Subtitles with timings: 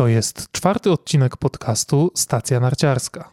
[0.00, 3.30] To jest czwarty odcinek podcastu Stacja Narciarska.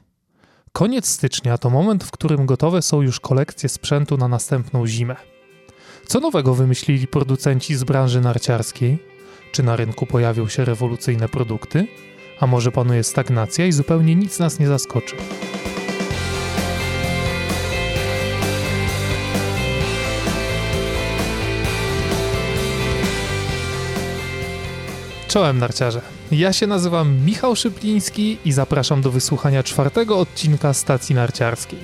[0.72, 5.16] Koniec stycznia to moment, w którym gotowe są już kolekcje sprzętu na następną zimę.
[6.08, 9.00] Co nowego wymyślili producenci z branży narciarskiej?
[9.52, 11.88] Czy na rynku pojawią się rewolucyjne produkty?
[12.40, 15.16] A może panuje stagnacja i zupełnie nic nas nie zaskoczy?
[25.38, 26.02] Czołem narciarze.
[26.32, 31.80] Ja się nazywam Michał Szypliński i zapraszam do wysłuchania czwartego odcinka stacji narciarskiej.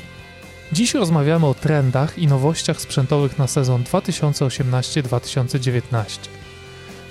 [0.71, 5.81] Dziś rozmawiamy o trendach i nowościach sprzętowych na sezon 2018-2019.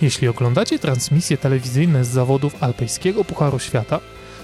[0.00, 4.00] Jeśli oglądacie transmisje telewizyjne z zawodów alpejskiego Pucharu Świata,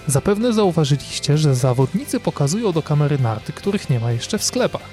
[0.06, 4.88] zapewne zauważyliście, że zawodnicy pokazują do kamery narty, których nie ma jeszcze w sklepach.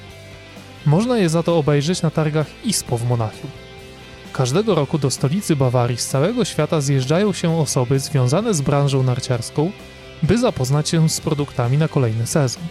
[0.85, 3.64] Można je za to obejrzeć na targach ISPO w Monachium.
[4.35, 9.71] Każdego roku do stolicy Bawarii z całego świata zjeżdżają się osoby związane z branżą narciarską,
[10.23, 12.63] by zapoznać się z produktami na kolejny sezon.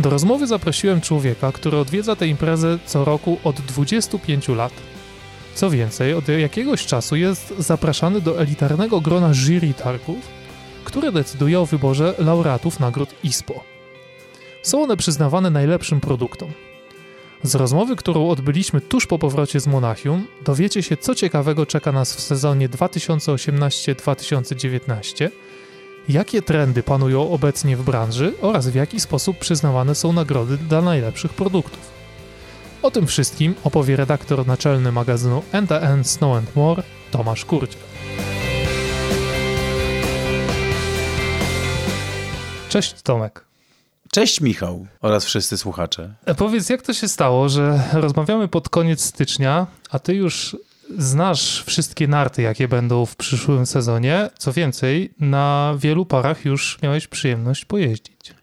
[0.00, 4.72] Do rozmowy zaprosiłem człowieka, który odwiedza tę imprezę co roku od 25 lat.
[5.54, 10.28] Co więcej, od jakiegoś czasu jest zapraszany do elitarnego grona jury targów,
[10.84, 13.64] które decyduje o wyborze laureatów nagród ISPO.
[14.62, 16.52] Są one przyznawane najlepszym produktom–
[17.42, 22.14] z rozmowy, którą odbyliśmy tuż po powrocie z Monachium, dowiecie się, co ciekawego czeka nas
[22.14, 25.28] w sezonie 2018-2019,
[26.08, 31.32] jakie trendy panują obecnie w branży oraz w jaki sposób przyznawane są nagrody dla najlepszych
[31.32, 31.98] produktów.
[32.82, 37.80] O tym wszystkim opowie redaktor naczelny magazynu NTN Snow and More Tomasz Kurdziel.
[42.68, 43.47] Cześć Tomek.
[44.10, 46.14] Cześć Michał oraz wszyscy słuchacze.
[46.24, 50.56] E, powiedz, jak to się stało, że rozmawiamy pod koniec stycznia, a ty już
[50.98, 54.30] znasz wszystkie narty, jakie będą w przyszłym sezonie.
[54.38, 58.34] Co więcej, na wielu parach już miałeś przyjemność pojeździć.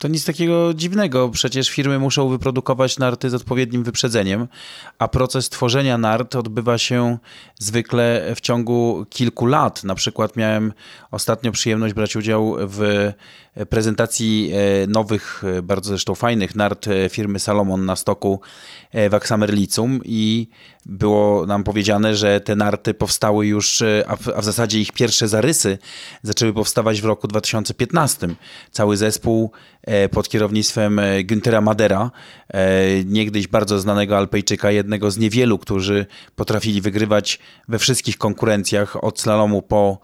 [0.00, 4.48] To nic takiego dziwnego, przecież firmy muszą wyprodukować narty z odpowiednim wyprzedzeniem,
[4.98, 7.18] a proces tworzenia nart odbywa się
[7.58, 9.84] zwykle w ciągu kilku lat.
[9.84, 10.72] Na przykład miałem
[11.10, 13.12] ostatnio przyjemność brać udział w
[13.68, 18.40] prezentacji e, nowych, e, bardzo zresztą fajnych nart e, firmy Salomon na stoku
[19.10, 20.48] w Aksamerlicum i
[20.86, 25.78] było nam powiedziane, że te narty powstały już, a w zasadzie ich pierwsze zarysy
[26.22, 28.28] zaczęły powstawać w roku 2015.
[28.70, 29.50] Cały zespół
[30.10, 32.10] pod kierownictwem Günthera Madera,
[33.04, 36.06] niegdyś bardzo znanego Alpejczyka, jednego z niewielu, którzy
[36.36, 37.38] potrafili wygrywać
[37.68, 39.98] we wszystkich konkurencjach od slalomu po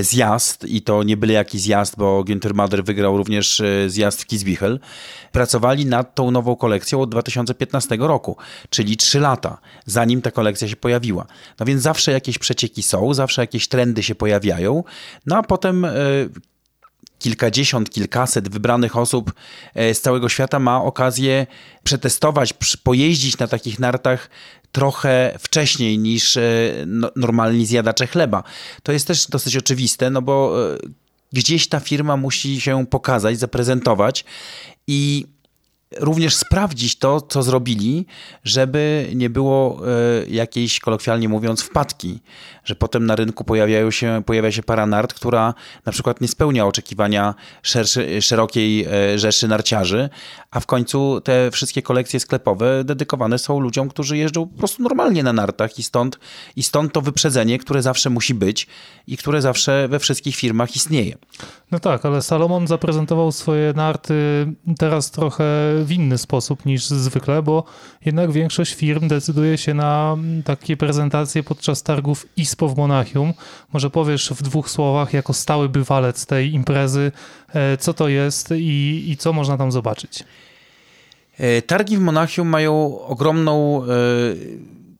[0.00, 4.26] zjazd i to nie byle jaki zjazd, bo Günther Mader wygrał również e, zjazd w
[4.26, 4.80] Kitzbichel.
[5.32, 8.36] Pracowali nad tą nową kolekcją od 2015 roku,
[8.70, 11.26] czyli 3 lata, zanim ta kolekcja się pojawiła.
[11.60, 14.84] No więc zawsze jakieś przecieki są, zawsze jakieś trendy się pojawiają,
[15.26, 15.90] no a potem e,
[17.18, 19.32] kilkadziesiąt, kilkaset wybranych osób
[19.74, 21.46] z całego świata ma okazję
[21.84, 24.30] przetestować, pojeździć na takich nartach
[24.72, 26.42] trochę wcześniej niż e,
[26.86, 28.42] no, normalni zjadacze chleba.
[28.82, 30.78] To jest też dosyć oczywiste, no bo e,
[31.32, 34.24] gdzieś ta firma musi się pokazać, zaprezentować
[34.86, 35.26] i
[36.00, 38.06] również sprawdzić to, co zrobili,
[38.44, 42.20] żeby nie było e, jakiejś, kolokwialnie mówiąc, wpadki,
[42.64, 45.54] że potem na rynku pojawiają się, pojawia się para nart, która
[45.86, 50.08] na przykład nie spełnia oczekiwania szerszy, szerokiej e, rzeszy narciarzy,
[50.50, 55.22] a w końcu te wszystkie kolekcje sklepowe dedykowane są ludziom, którzy jeżdżą po prostu normalnie
[55.22, 56.18] na nartach i stąd,
[56.56, 58.66] i stąd to wyprzedzenie, które zawsze musi być
[59.06, 61.16] i które zawsze we wszystkich firmach istnieje.
[61.70, 64.14] No tak, ale Salomon zaprezentował swoje narty
[64.78, 65.44] teraz trochę
[65.84, 67.64] w inny sposób niż zwykle, bo
[68.04, 73.32] jednak większość firm decyduje się na takie prezentacje podczas targów ISPO w Monachium.
[73.72, 77.12] Może powiesz w dwóch słowach, jako stały bywalec tej imprezy,
[77.54, 80.24] e, co to jest i, i co można tam zobaczyć?
[81.38, 83.86] E, targi w Monachium mają ogromną e,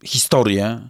[0.04, 0.80] historię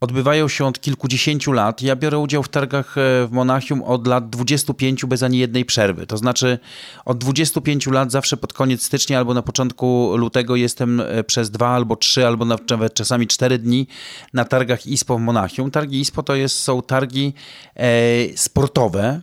[0.00, 1.82] odbywają się od kilkudziesięciu lat.
[1.82, 6.06] Ja biorę udział w targach e, w Monachium od lat 25 bez ani jednej przerwy.
[6.06, 6.58] To znaczy
[7.04, 11.68] od 25 lat zawsze pod koniec stycznia albo na początku lutego jestem e, przez dwa
[11.68, 13.86] albo trzy albo nawet czasami cztery dni
[14.32, 15.70] na targach ISPO w Monachium.
[15.70, 17.34] Targi ISPO to jest, są targi
[17.76, 17.88] e,
[18.36, 19.20] sportowe.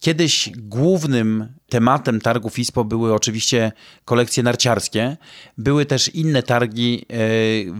[0.00, 3.72] Kiedyś głównym tematem targów ISPO były oczywiście
[4.04, 5.16] kolekcje narciarskie.
[5.58, 7.06] Były też inne targi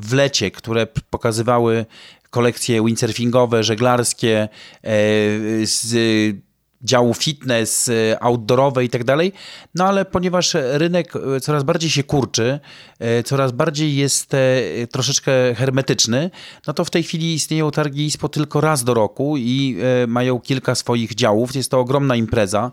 [0.01, 1.87] w lecie, które pokazywały
[2.31, 4.49] kolekcje windsurfingowe, żeglarskie, e,
[5.67, 5.97] z
[6.83, 7.91] działu fitness,
[8.21, 9.33] outdoorowe i tak dalej.
[9.75, 11.13] No ale ponieważ rynek
[11.43, 12.61] coraz bardziej się kurczy,
[13.25, 14.37] coraz bardziej jest
[14.93, 16.31] troszeczkę hermetyczny,
[16.67, 19.77] no to w tej chwili istnieją targi ISPO tylko raz do roku i
[20.09, 21.57] mają kilka swoich działów.
[21.57, 22.71] Jest to ogromna impreza.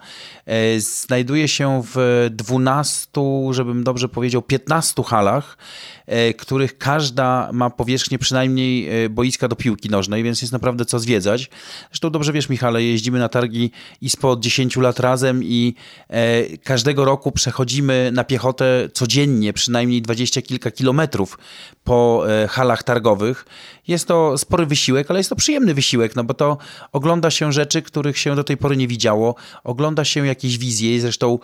[0.78, 3.12] Znajduje się w 12,
[3.52, 5.58] żebym dobrze powiedział, 15 halach.
[6.06, 11.00] E, których każda ma powierzchnię przynajmniej e, boiska do piłki nożnej, więc jest naprawdę co
[11.00, 11.50] zwiedzać.
[11.90, 13.72] Zresztą dobrze wiesz, Michale, jeździmy na targi
[14.02, 15.76] ISPO od 10 lat razem i
[16.08, 21.38] e, każdego roku przechodzimy na piechotę codziennie przynajmniej dwadzieścia kilka kilometrów
[21.84, 23.46] po halach targowych.
[23.88, 26.58] Jest to spory wysiłek, ale jest to przyjemny wysiłek, no bo to
[26.92, 31.40] ogląda się rzeczy, których się do tej pory nie widziało, ogląda się jakieś wizje, zresztą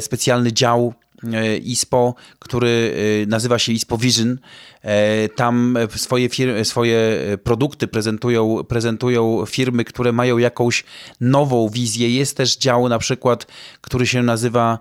[0.00, 0.94] specjalny dział
[1.64, 4.38] ISPO, który e, nazywa się ISPO Vision.
[4.84, 10.84] E, tam swoje, firmy, swoje produkty prezentują, prezentują firmy, które mają jakąś
[11.20, 12.10] nową wizję.
[12.10, 13.46] Jest też dział na przykład,
[13.80, 14.78] który się nazywa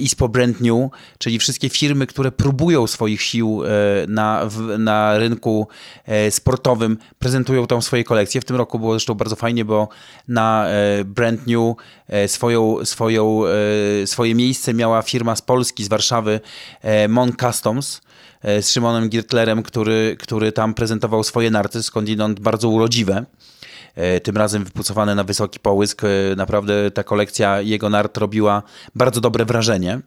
[0.00, 3.62] ISPO Brand New, czyli wszystkie firmy, które próbują swoich sił
[4.08, 4.48] na,
[4.78, 5.68] na rynku
[6.30, 8.40] sportowym, prezentują tam swoje kolekcje.
[8.40, 9.88] W tym roku było zresztą bardzo fajnie, bo
[10.28, 10.66] na
[11.04, 11.76] Brand New
[12.26, 13.42] swoją, swoją,
[14.04, 16.40] swoje miejsce miała firma z Polski, z Warszawy,
[16.82, 18.07] e, Mon Customs e,
[18.42, 23.24] z Szymonem Girtlerem, który, który tam prezentował swoje narty, skądinąd bardzo urodziwe
[23.94, 26.02] e, tym razem wypucowane na wysoki połysk.
[26.36, 28.62] Naprawdę ta kolekcja jego nart robiła
[28.94, 30.00] bardzo dobre wrażenie.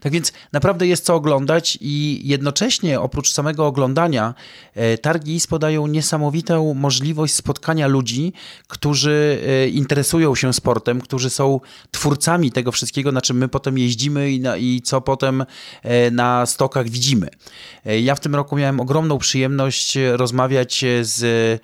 [0.00, 4.34] Tak więc naprawdę jest co oglądać i jednocześnie oprócz samego oglądania
[4.74, 8.32] e, targi ISPO dają niesamowitą możliwość spotkania ludzi,
[8.68, 11.60] którzy e, interesują się sportem, którzy są
[11.90, 15.44] twórcami tego wszystkiego, na czym my potem jeździmy i, na, i co potem
[15.82, 17.28] e, na stokach widzimy.
[18.02, 21.60] Ja w tym roku miałem ogromną przyjemność rozmawiać z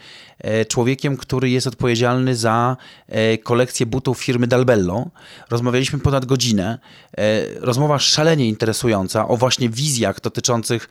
[0.69, 2.77] człowiekiem, który jest odpowiedzialny za
[3.09, 5.07] e, kolekcję butów firmy Dalbello.
[5.51, 6.79] Rozmawialiśmy ponad godzinę.
[7.19, 7.23] E,
[7.61, 10.89] rozmowa szalenie interesująca o właśnie wizjach dotyczących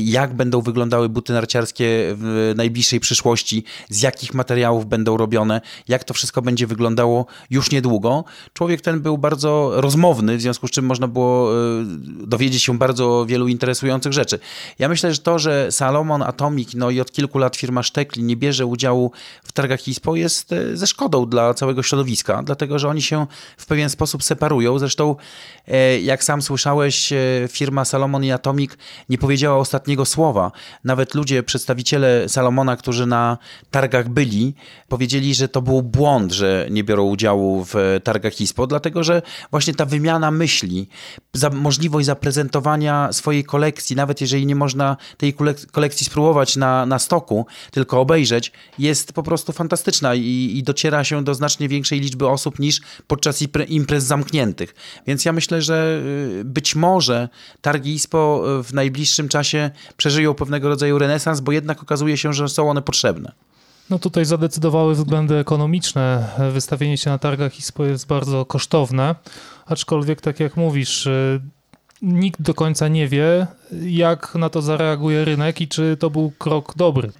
[0.00, 1.84] jak będą wyglądały buty narciarskie
[2.16, 8.24] w najbliższej przyszłości, z jakich materiałów będą robione, jak to wszystko będzie wyglądało już niedługo.
[8.52, 11.50] Człowiek ten był bardzo rozmowny, w związku z czym można było
[12.26, 14.38] dowiedzieć się bardzo wielu interesujących rzeczy.
[14.78, 18.36] Ja myślę, że to, że Salomon Atomic, no i od kilku lat firma Sztekli nie
[18.36, 19.12] bierze udziału udziału
[19.44, 23.26] w targach ISPO jest e, ze szkodą dla całego środowiska, dlatego że oni się
[23.56, 24.78] w pewien sposób separują.
[24.78, 25.16] Zresztą,
[25.68, 27.18] e, jak sam słyszałeś, e,
[27.48, 28.70] firma Salomon i Atomic
[29.08, 30.52] nie powiedziała ostatniego słowa.
[30.84, 33.38] Nawet ludzie, przedstawiciele Salomona, którzy na
[33.70, 34.54] targach byli,
[34.88, 39.74] powiedzieli, że to był błąd, że nie biorą udziału w targach ISPO, dlatego że właśnie
[39.74, 40.88] ta wymiana myśli,
[41.32, 45.34] za możliwość zaprezentowania swojej kolekcji, nawet jeżeli nie można tej
[45.72, 51.24] kolekcji spróbować na, na stoku, tylko obejrzeć, jest po prostu fantastyczna i, i dociera się
[51.24, 54.74] do znacznie większej liczby osób niż podczas imprez zamkniętych.
[55.06, 56.02] Więc ja myślę, że
[56.40, 57.28] y, być może
[57.60, 62.48] targi ISPO y, w najbliższym czasie przeżyją pewnego rodzaju renesans, bo jednak okazuje się, że
[62.48, 63.32] są one potrzebne.
[63.90, 66.28] No tutaj zadecydowały względy ekonomiczne.
[66.52, 69.14] Wystawienie się na targach ISPO jest bardzo kosztowne,
[69.66, 71.40] aczkolwiek tak jak mówisz, y,
[72.02, 73.46] nikt do końca nie wie,
[73.82, 77.12] jak na to zareaguje rynek i czy to był krok dobry.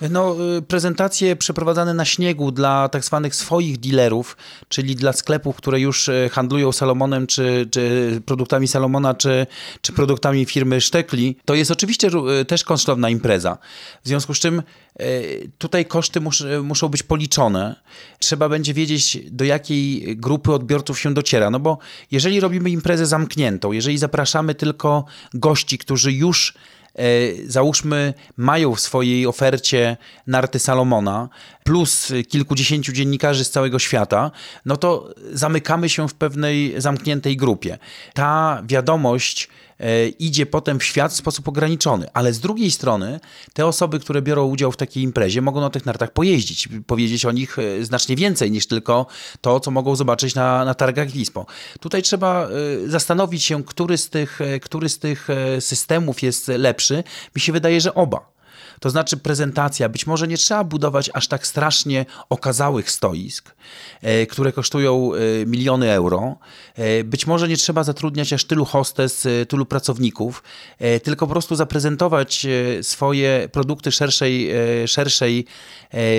[0.00, 4.36] No, y, prezentacje przeprowadzane na śniegu dla tak zwanych swoich dealerów,
[4.68, 9.46] czyli dla sklepów, które już y, handlują Salomonem, czy, czy produktami Salomona, czy,
[9.80, 12.08] czy produktami firmy Sztekli, to jest oczywiście
[12.40, 13.58] y, też kosztowna impreza.
[14.04, 14.62] W związku z czym
[15.58, 17.74] tutaj koszty mus, muszą być policzone.
[18.18, 21.50] Trzeba będzie wiedzieć, do jakiej grupy odbiorców się dociera.
[21.50, 21.78] No bo
[22.10, 25.04] jeżeli robimy imprezę zamkniętą, jeżeli zapraszamy tylko
[25.34, 26.54] gości, którzy już
[27.46, 31.28] załóżmy, mają w swojej ofercie narty Salomona,
[31.66, 34.30] plus kilkudziesięciu dziennikarzy z całego świata,
[34.64, 37.78] no to zamykamy się w pewnej zamkniętej grupie.
[38.14, 39.48] Ta wiadomość
[39.80, 42.06] E, idzie potem w świat w sposób ograniczony.
[42.14, 43.20] Ale z drugiej strony
[43.52, 47.32] te osoby, które biorą udział w takiej imprezie, mogą na tych nartach pojeździć, powiedzieć o
[47.32, 49.06] nich e, znacznie więcej niż tylko
[49.40, 51.46] to, co mogą zobaczyć na, na targach WISPO.
[51.80, 52.48] Tutaj trzeba e,
[52.88, 55.28] zastanowić się, który z, tych, który z tych
[55.60, 57.04] systemów jest lepszy.
[57.34, 58.35] Mi się wydaje, że oba.
[58.80, 59.88] To znaczy prezentacja.
[59.88, 63.54] Być może nie trzeba budować aż tak strasznie okazałych stoisk,
[64.02, 66.36] e, które kosztują e, miliony euro.
[66.74, 70.42] E, być może nie trzeba zatrudniać aż tylu hostes, tylu pracowników,
[71.02, 72.46] tylko po prostu zaprezentować
[72.82, 74.50] swoje produkty szerszej,
[74.86, 75.46] szerszej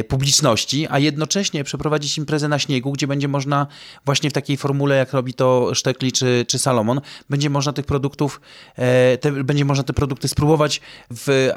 [0.08, 3.68] publiczności, a jednocześnie przeprowadzić imprezę na śniegu, gdzie będzie można
[4.06, 8.42] właśnie w takiej formule, jak robi to Sztekli czy, czy Salomon, będzie można tych produktów,
[9.22, 11.50] te, będzie można te produkty spróbować w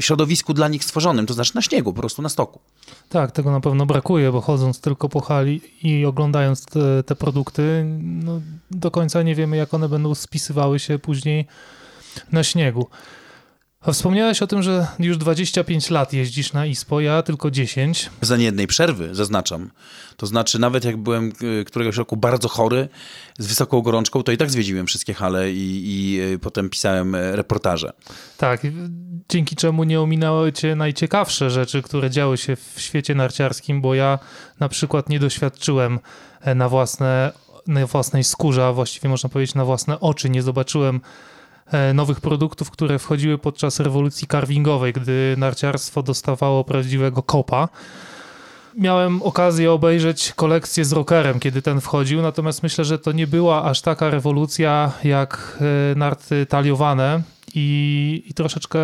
[0.00, 2.60] środowisku środowisku dla nich stworzonym, to znaczy na śniegu, po prostu na stoku.
[3.08, 7.84] Tak, tego na pewno brakuje, bo chodząc tylko po hali i oglądając te, te produkty,
[8.00, 11.46] no, do końca nie wiemy, jak one będą spisywały się później
[12.32, 12.86] na śniegu.
[13.86, 18.10] A wspomniałeś o tym, że już 25 lat jeździsz na ISPO, ja tylko 10.
[18.20, 19.70] Bez ani jednej przerwy, zaznaczam.
[20.16, 22.88] To znaczy, nawet jak byłem y, któregoś roku bardzo chory,
[23.38, 27.36] z wysoką gorączką, to i tak zwiedziłem wszystkie hale i, i y, potem pisałem e,
[27.36, 27.92] reportaże.
[28.36, 28.60] Tak,
[29.28, 34.18] dzięki czemu nie ominęły cię najciekawsze rzeczy, które działy się w świecie narciarskim, bo ja
[34.60, 35.98] na przykład nie doświadczyłem
[36.40, 37.32] e, na własne
[37.66, 41.00] na własnej skórze, a właściwie można powiedzieć na własne oczy, nie zobaczyłem E,
[41.94, 47.68] nowych produktów, które wchodziły podczas rewolucji carvingowej, gdy narciarstwo dostawało prawdziwego kopa.
[48.76, 53.64] Miałem okazję obejrzeć kolekcję z rockerem, kiedy ten wchodził, natomiast myślę, że to nie była
[53.64, 55.58] aż taka rewolucja jak
[55.92, 57.22] e, narty taliowane
[57.54, 58.78] i, i troszeczkę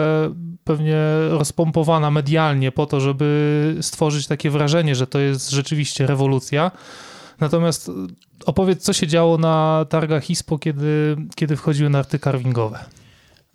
[0.65, 0.97] pewnie
[1.31, 6.71] rozpompowana medialnie po to, żeby stworzyć takie wrażenie, że to jest rzeczywiście rewolucja.
[7.41, 7.91] Natomiast
[8.47, 12.85] opowiedz, co się działo na targach ISPO, kiedy, kiedy wchodziły narty carvingowe.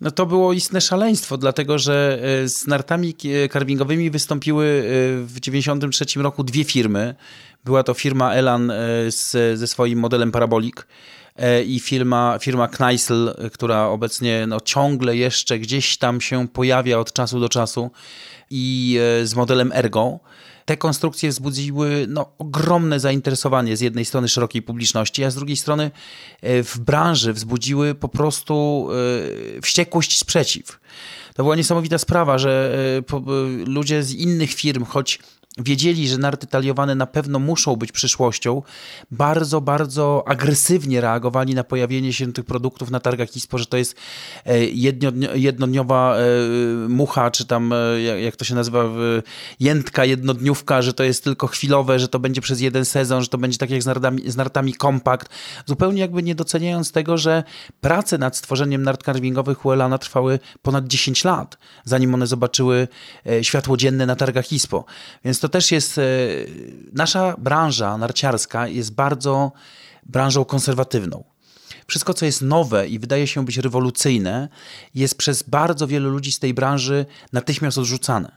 [0.00, 3.14] No to było istne szaleństwo, dlatego że e, z nartami
[3.52, 4.82] carvingowymi wystąpiły e,
[5.26, 7.14] w 1993 roku dwie firmy.
[7.64, 8.76] Była to firma Elan e,
[9.08, 10.86] z, ze swoim modelem Parabolik
[11.66, 17.40] i firma, firma Kneissl, która obecnie no, ciągle jeszcze gdzieś tam się pojawia od czasu
[17.40, 17.90] do czasu
[18.50, 20.20] i z modelem Ergo
[20.68, 25.90] te konstrukcje wzbudziły no, ogromne zainteresowanie z jednej strony szerokiej publiczności, a z drugiej strony
[26.42, 28.88] e, w branży wzbudziły po prostu
[29.56, 30.80] e, wściekłość sprzeciw.
[31.34, 35.18] To była niesamowita sprawa, że e, ludzie z innych firm, choć
[35.58, 38.62] wiedzieli, że narty taliowane na pewno muszą być przyszłością,
[39.10, 43.96] bardzo, bardzo agresywnie reagowali na pojawienie się tych produktów na targach ISPO, że to jest
[44.46, 44.64] e,
[45.34, 48.84] jednodniowa e, mucha, czy tam, e, jak to się nazywa,
[49.60, 53.38] jętka, jednodniówka, że to jest tylko chwilowe, że to będzie przez jeden sezon, że to
[53.38, 55.28] będzie tak jak z nartami, z nartami kompakt,
[55.66, 57.44] zupełnie jakby nie doceniając tego, że
[57.80, 62.88] prace nad stworzeniem nart carvingowych u Elana trwały ponad 10 lat, zanim one zobaczyły
[63.42, 64.84] światło dzienne na targach ISPO.
[65.24, 66.02] Więc to to też jest, e,
[66.92, 69.52] nasza branża narciarska jest bardzo
[70.06, 71.24] branżą konserwatywną.
[71.86, 74.48] Wszystko, co jest nowe i wydaje się być rewolucyjne,
[74.94, 78.36] jest przez bardzo wielu ludzi z tej branży natychmiast odrzucane.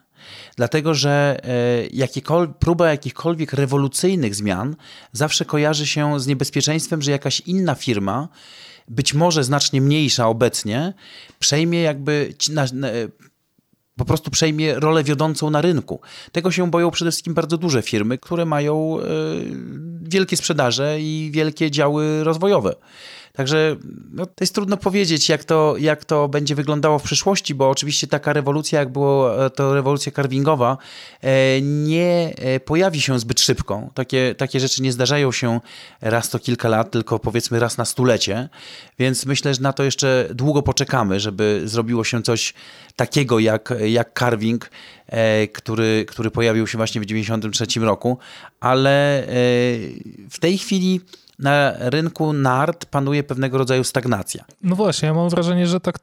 [0.56, 4.76] Dlatego, że e, próba jakichkolwiek rewolucyjnych zmian
[5.12, 8.30] zawsze kojarzy się z niebezpieczeństwem, że jakaś inna firma,
[8.88, 10.94] być może znacznie mniejsza obecnie,
[11.40, 12.34] przejmie jakby
[13.98, 16.00] po prostu przejmie rolę wiodącą na rynku.
[16.32, 19.04] Tego się boją przede wszystkim bardzo duże firmy, które mają e,
[20.02, 22.76] wielkie sprzedaże i wielkie działy rozwojowe.
[23.34, 23.76] Także
[24.12, 28.08] no, to jest trudno powiedzieć, jak to, jak to będzie wyglądało w przyszłości, bo oczywiście
[28.08, 30.78] taka rewolucja, jak było e, to rewolucja carvingowa,
[31.22, 33.90] e, nie e, pojawi się zbyt szybko.
[33.94, 35.60] Takie, takie rzeczy nie zdarzają się
[36.02, 38.50] raz to kilka lat, tylko powiedzmy raz na stulecie,
[39.00, 42.54] więc myślę, że na to jeszcze długo poczekamy, żeby zrobiło się coś
[42.96, 44.70] takiego jak, jak carving,
[45.54, 48.18] który, który pojawił się właśnie w 1993 roku,
[48.60, 49.24] ale
[50.30, 51.02] w tej chwili
[51.42, 54.46] na rynku nart panuje pewnego rodzaju stagnacja.
[54.64, 56.00] No właśnie, ja mam wrażenie, że tak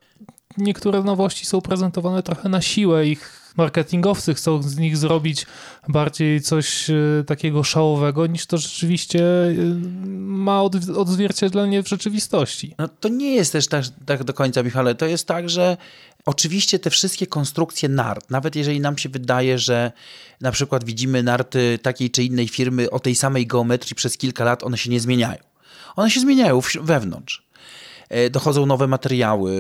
[0.59, 3.07] niektóre nowości są prezentowane trochę na siłę.
[3.07, 5.47] Ich marketingowcy chcą z nich zrobić
[5.89, 6.95] bardziej coś e,
[7.27, 9.55] takiego szałowego, niż to rzeczywiście e,
[10.17, 10.63] ma
[10.97, 12.75] odzwierciedlenie w rzeczywistości.
[12.79, 14.95] No to nie jest też tak, tak do końca, Michale.
[14.95, 15.77] To jest tak, że
[16.29, 19.93] Oczywiście te wszystkie konstrukcje nart, nawet jeżeli nam się wydaje, że
[20.41, 24.65] na przykład widzimy narty takiej czy innej firmy o tej samej geometrii przez kilka lat,
[24.65, 25.39] one się nie zmieniają.
[25.97, 27.47] One się zmieniają wewnątrz.
[28.09, 29.53] E, dochodzą nowe materiały,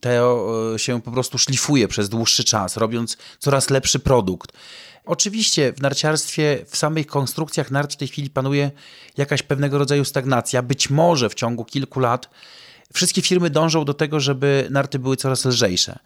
[0.00, 4.52] to e, się po prostu szlifuje przez dłuższy czas, robiąc coraz lepszy produkt.
[5.04, 8.70] Oczywiście w narciarstwie, w samych konstrukcjach nart w tej chwili panuje
[9.16, 10.62] jakaś pewnego rodzaju stagnacja.
[10.62, 12.30] Być może w ciągu kilku lat
[12.94, 15.98] wszystkie firmy dążą do tego, żeby narty były coraz lżejsze.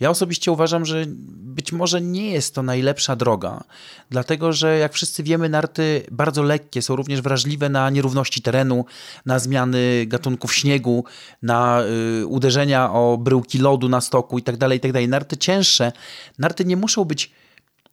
[0.00, 3.64] Ja osobiście uważam, że być może nie jest to najlepsza droga,
[4.10, 8.84] dlatego że jak wszyscy wiemy, narty bardzo lekkie są również wrażliwe na nierówności terenu,
[9.26, 11.04] na zmiany gatunków śniegu,
[11.42, 11.82] na
[12.22, 15.00] y, uderzenia o bryłki lodu na stoku itd., tak itd.
[15.00, 15.92] Tak narty cięższe,
[16.38, 17.30] narty nie muszą być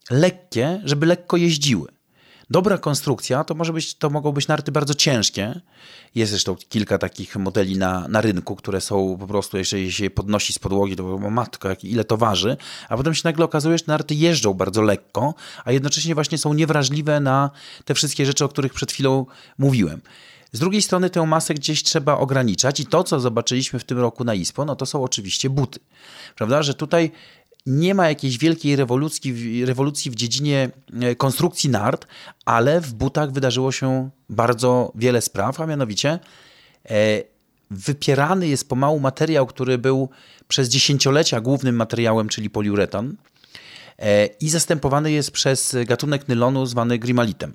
[0.09, 2.00] lekkie, żeby lekko jeździły.
[2.51, 5.61] Dobra konstrukcja to, może być, to mogą być narty bardzo ciężkie.
[6.15, 10.53] Jest zresztą kilka takich modeli na, na rynku, które są po prostu, jeżeli się podnosi
[10.53, 12.57] z podłogi, to matko, jak, ile to waży,
[12.89, 15.33] a potem się nagle okazuje, że narty jeżdżą bardzo lekko,
[15.65, 17.49] a jednocześnie właśnie są niewrażliwe na
[17.85, 19.25] te wszystkie rzeczy, o których przed chwilą
[19.57, 20.01] mówiłem.
[20.51, 24.23] Z drugiej strony tę masę gdzieś trzeba ograniczać i to, co zobaczyliśmy w tym roku
[24.23, 25.79] na ISPO, no to są oczywiście buty.
[26.35, 27.11] Prawda, że tutaj
[27.65, 30.69] nie ma jakiejś wielkiej rewolucji, rewolucji w dziedzinie
[31.01, 32.07] e, konstrukcji nart,
[32.45, 36.19] ale w butach wydarzyło się bardzo wiele spraw, a mianowicie
[36.89, 37.23] e,
[37.71, 40.09] wypierany jest pomału materiał, który był
[40.47, 43.15] przez dziesięciolecia głównym materiałem, czyli poliuretan
[43.99, 47.53] e, i zastępowany jest przez gatunek nylonu zwany grimalitem.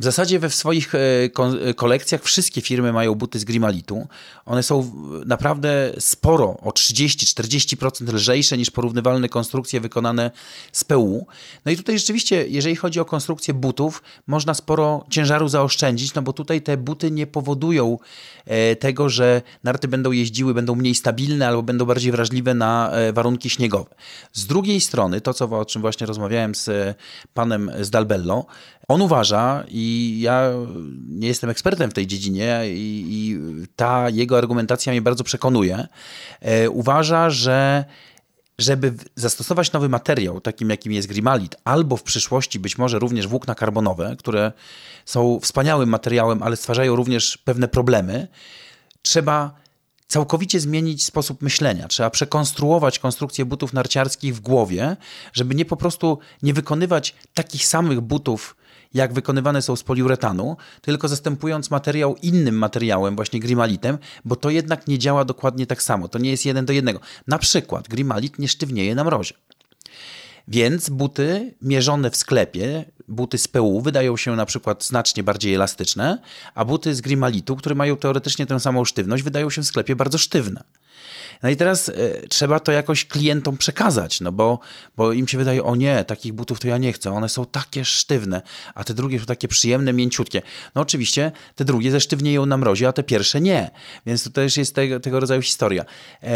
[0.00, 4.08] W zasadzie we swoich e, e, kolekcjach wszystkie firmy mają buty z Grimalitu.
[4.46, 4.92] One są
[5.26, 10.30] naprawdę sporo, o 30-40% lżejsze niż porównywalne konstrukcje wykonane
[10.72, 11.26] z PU.
[11.64, 16.32] No i tutaj rzeczywiście, jeżeli chodzi o konstrukcję butów, można sporo ciężaru zaoszczędzić, no bo
[16.32, 17.98] tutaj te buty nie powodują
[18.44, 23.50] e, tego, że narty będą jeździły, będą mniej stabilne albo będą bardziej wrażliwe na warunki
[23.50, 23.94] śniegowe.
[24.32, 26.96] Z drugiej strony, to co, o czym właśnie rozmawiałem z
[27.34, 28.46] panem z Dalbello,
[28.90, 30.50] on uważa, i ja
[31.08, 33.38] nie jestem ekspertem w tej dziedzinie, i, i
[33.76, 35.86] ta jego argumentacja mnie bardzo przekonuje,
[36.40, 37.84] e, uważa, że
[38.58, 43.54] żeby zastosować nowy materiał, takim jakim jest grimalit, albo w przyszłości być może również włókna
[43.54, 44.52] karbonowe, które
[45.04, 48.28] są wspaniałym materiałem, ale stwarzają również pewne problemy,
[49.02, 49.54] trzeba
[50.08, 51.88] całkowicie zmienić sposób myślenia.
[51.88, 54.96] Trzeba przekonstruować konstrukcję butów narciarskich w głowie,
[55.32, 58.56] żeby nie po prostu nie wykonywać takich samych butów
[58.94, 64.88] jak wykonywane są z poliuretanu, tylko zastępując materiał innym materiałem, właśnie grimalitem, bo to jednak
[64.88, 66.08] nie działa dokładnie tak samo.
[66.08, 67.00] To nie jest jeden do jednego.
[67.26, 69.34] Na przykład grimalit nie sztywnieje na mrozie.
[70.48, 76.18] Więc buty mierzone w sklepie, buty z PU wydają się na przykład znacznie bardziej elastyczne,
[76.54, 80.18] a buty z grimalitu, które mają teoretycznie tę samą sztywność, wydają się w sklepie bardzo
[80.18, 80.64] sztywne.
[81.42, 84.58] No i teraz y, trzeba to jakoś klientom przekazać, no bo,
[84.96, 87.84] bo im się wydaje, o nie, takich butów to ja nie chcę, one są takie
[87.84, 88.42] sztywne,
[88.74, 90.42] a te drugie są takie przyjemne, mięciutkie.
[90.74, 93.70] No oczywiście te drugie zesztywnieją na mrozie, a te pierwsze nie,
[94.06, 95.84] więc to też jest tego, tego rodzaju historia.
[96.22, 96.28] E,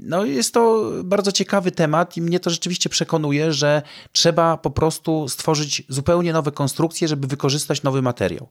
[0.00, 5.28] no jest to bardzo ciekawy temat i mnie to rzeczywiście przekonuje, że trzeba po prostu
[5.28, 8.48] stworzyć zupełnie nowe konstrukcje, żeby wykorzystać nowy materiał.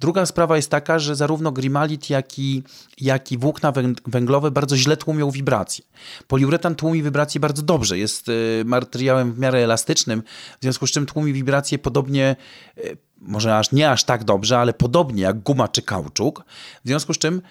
[0.00, 2.62] Druga sprawa jest taka, że zarówno grimalit, jak i,
[3.00, 3.72] jak i włókna
[4.06, 5.84] węglowe bardzo źle tłumią wibracje.
[6.26, 10.22] Poliuretan tłumi wibracje bardzo dobrze, jest y, materiałem w miarę elastycznym,
[10.58, 12.36] w związku z czym tłumi wibracje podobnie,
[12.78, 16.44] y, może aż nie aż tak dobrze, ale podobnie jak guma czy kauczuk,
[16.84, 17.42] w związku z czym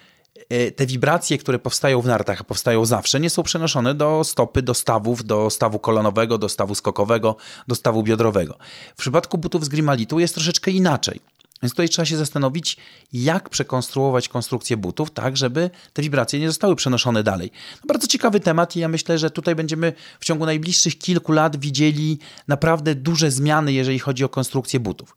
[0.52, 4.62] y, te wibracje, które powstają w nartach, a powstają zawsze, nie są przenoszone do stopy,
[4.62, 7.36] do stawów, do stawu kolonowego, do stawu skokowego,
[7.68, 8.58] do stawu biodrowego.
[8.96, 11.20] W przypadku butów z grimalitu jest troszeczkę inaczej.
[11.62, 12.76] Więc tutaj trzeba się zastanowić,
[13.12, 17.50] jak przekonstruować konstrukcję butów, tak, żeby te wibracje nie zostały przenoszone dalej.
[17.74, 21.56] No bardzo ciekawy temat i ja myślę, że tutaj będziemy w ciągu najbliższych kilku lat
[21.56, 22.18] widzieli
[22.48, 25.16] naprawdę duże zmiany, jeżeli chodzi o konstrukcję butów.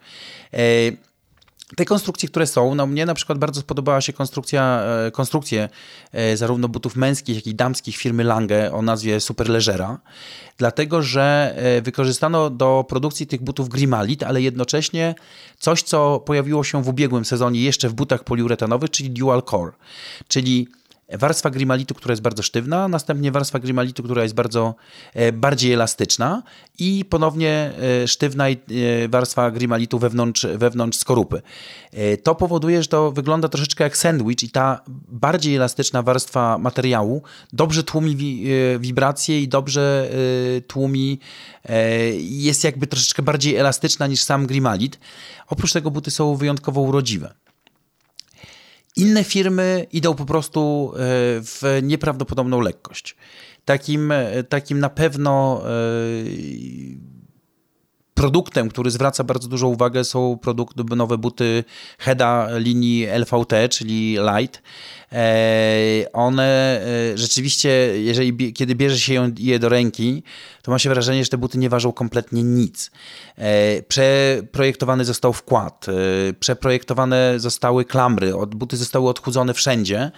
[0.53, 0.57] E,
[1.75, 5.69] te konstrukcje, które są, no mnie na przykład bardzo spodobała się konstrukcja, e, konstrukcje
[6.11, 9.99] e, zarówno butów męskich, jak i damskich firmy Lange o nazwie Superleggera,
[10.57, 15.15] dlatego że e, wykorzystano do produkcji tych butów grimalit, ale jednocześnie
[15.59, 19.71] coś, co pojawiło się w ubiegłym sezonie jeszcze w butach poliuretanowych, czyli dual core,
[20.27, 20.67] czyli
[21.19, 24.75] warstwa grimalitu, która jest bardzo sztywna, następnie warstwa grimalitu, która jest bardzo
[25.13, 26.43] e, bardziej elastyczna
[26.79, 27.71] i ponownie
[28.03, 28.55] e, sztywna e,
[29.09, 31.41] warstwa grimalitu wewnątrz, wewnątrz skorupy.
[32.23, 37.83] To powoduje, że to wygląda troszeczkę jak sandwich i ta bardziej elastyczna warstwa materiału dobrze
[37.83, 38.43] tłumi
[38.79, 40.09] wibracje i dobrze
[40.67, 41.19] tłumi,
[42.19, 44.99] jest jakby troszeczkę bardziej elastyczna niż sam grimalit.
[45.47, 47.33] Oprócz tego buty są wyjątkowo urodziwe.
[48.95, 50.97] Inne firmy idą po prostu e,
[51.41, 53.15] w nieprawdopodobną lekkość.
[53.65, 55.69] Takim, e, takim na pewno e,
[58.21, 61.63] produktem, który zwraca bardzo dużą uwagę są produkty, nowe buty
[61.99, 64.61] Heda linii LVT, czyli Light.
[66.13, 66.81] One
[67.15, 67.69] rzeczywiście,
[68.01, 70.23] jeżeli, kiedy bierze się je do ręki,
[70.61, 72.91] to ma się wrażenie, że te buty nie ważą kompletnie nic.
[73.87, 75.85] Przeprojektowany został wkład,
[76.39, 80.11] przeprojektowane zostały klamry, buty zostały odchudzone wszędzie.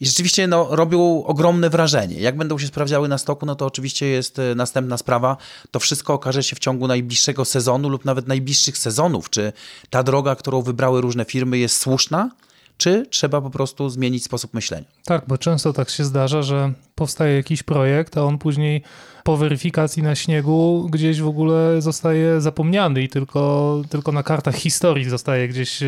[0.00, 2.20] I rzeczywiście no, robią ogromne wrażenie.
[2.20, 5.36] Jak będą się sprawdzały na stoku, no to oczywiście jest e, następna sprawa.
[5.70, 9.30] To wszystko okaże się w ciągu najbliższego sezonu lub nawet najbliższych sezonów.
[9.30, 9.52] Czy
[9.90, 12.30] ta droga, którą wybrały różne firmy jest słuszna?
[12.78, 14.86] czy trzeba po prostu zmienić sposób myślenia.
[15.04, 18.82] Tak, bo często tak się zdarza, że powstaje jakiś projekt, a on później
[19.24, 25.10] po weryfikacji na śniegu gdzieś w ogóle zostaje zapomniany i tylko, tylko na kartach historii
[25.10, 25.80] zostaje gdzieś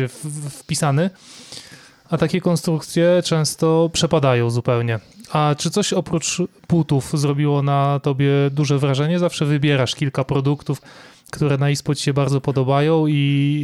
[0.49, 1.09] wpisany
[2.09, 4.99] a takie konstrukcje często przepadają zupełnie.
[5.31, 6.37] A czy coś oprócz
[6.69, 9.19] butów zrobiło na tobie duże wrażenie?
[9.19, 10.81] Zawsze wybierasz kilka produktów,
[11.31, 13.13] które na iSpot ci się bardzo podobają i,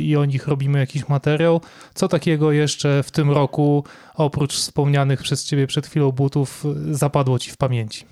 [0.05, 1.62] i o nich robimy jakiś materiał.
[1.93, 3.84] Co takiego jeszcze w tym roku,
[4.15, 8.05] oprócz wspomnianych przez ciebie przed chwilą butów, zapadło ci w pamięci?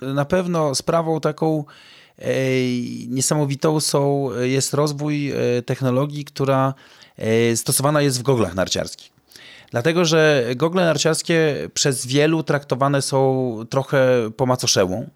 [0.00, 1.64] na pewno sprawą taką
[3.08, 5.32] niesamowitą są, jest rozwój
[5.66, 6.74] technologii, która
[7.54, 9.15] stosowana jest w goglach narciarskich.
[9.76, 15.10] Dlatego, że gogle narciarskie przez wielu traktowane są trochę po macoszemu,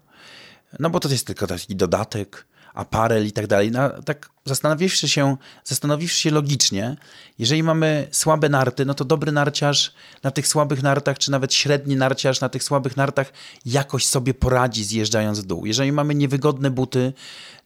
[0.79, 3.71] no bo to jest tylko taki dodatek, aparel i tak dalej.
[3.71, 6.95] No, tak zastanowiwszy się, zastanowiwszy się logicznie,
[7.39, 9.93] jeżeli mamy słabe narty, no to dobry narciarz
[10.23, 13.33] na tych słabych nartach, czy nawet średni narciarz na tych słabych nartach
[13.65, 15.65] jakoś sobie poradzi zjeżdżając w dół.
[15.65, 17.13] Jeżeli mamy niewygodne buty,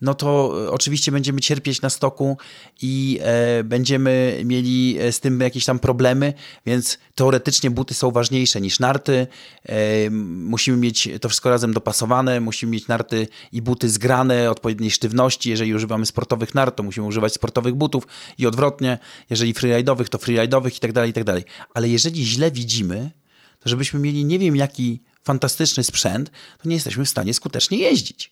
[0.05, 2.37] no to oczywiście będziemy cierpieć na stoku
[2.81, 6.33] i e, będziemy mieli e, z tym jakieś tam problemy,
[6.65, 9.27] więc teoretycznie buty są ważniejsze niż narty.
[9.65, 15.49] E, musimy mieć to wszystko razem dopasowane, musimy mieć narty i buty zgrane, odpowiedniej sztywności.
[15.49, 18.97] Jeżeli używamy sportowych nart, to musimy używać sportowych butów i odwrotnie.
[19.29, 21.43] Jeżeli freeride'owych, to freeride'owych i tak dalej, i tak dalej.
[21.73, 23.11] Ale jeżeli źle widzimy,
[23.59, 26.31] to żebyśmy mieli nie wiem jaki fantastyczny sprzęt,
[26.63, 28.31] to nie jesteśmy w stanie skutecznie jeździć.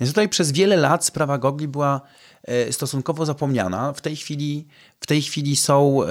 [0.00, 2.00] Więc tutaj przez wiele lat sprawa gogli była
[2.44, 3.92] e, stosunkowo zapomniana.
[3.92, 4.66] W tej chwili,
[5.00, 6.08] w tej chwili są e,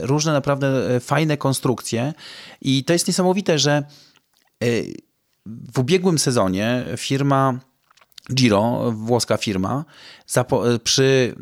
[0.00, 2.14] różne naprawdę e, fajne konstrukcje
[2.60, 3.82] i to jest niesamowite, że
[5.46, 7.58] w ubiegłym sezonie firma
[8.34, 9.84] Giro, włoska firma,
[10.84, 11.34] przy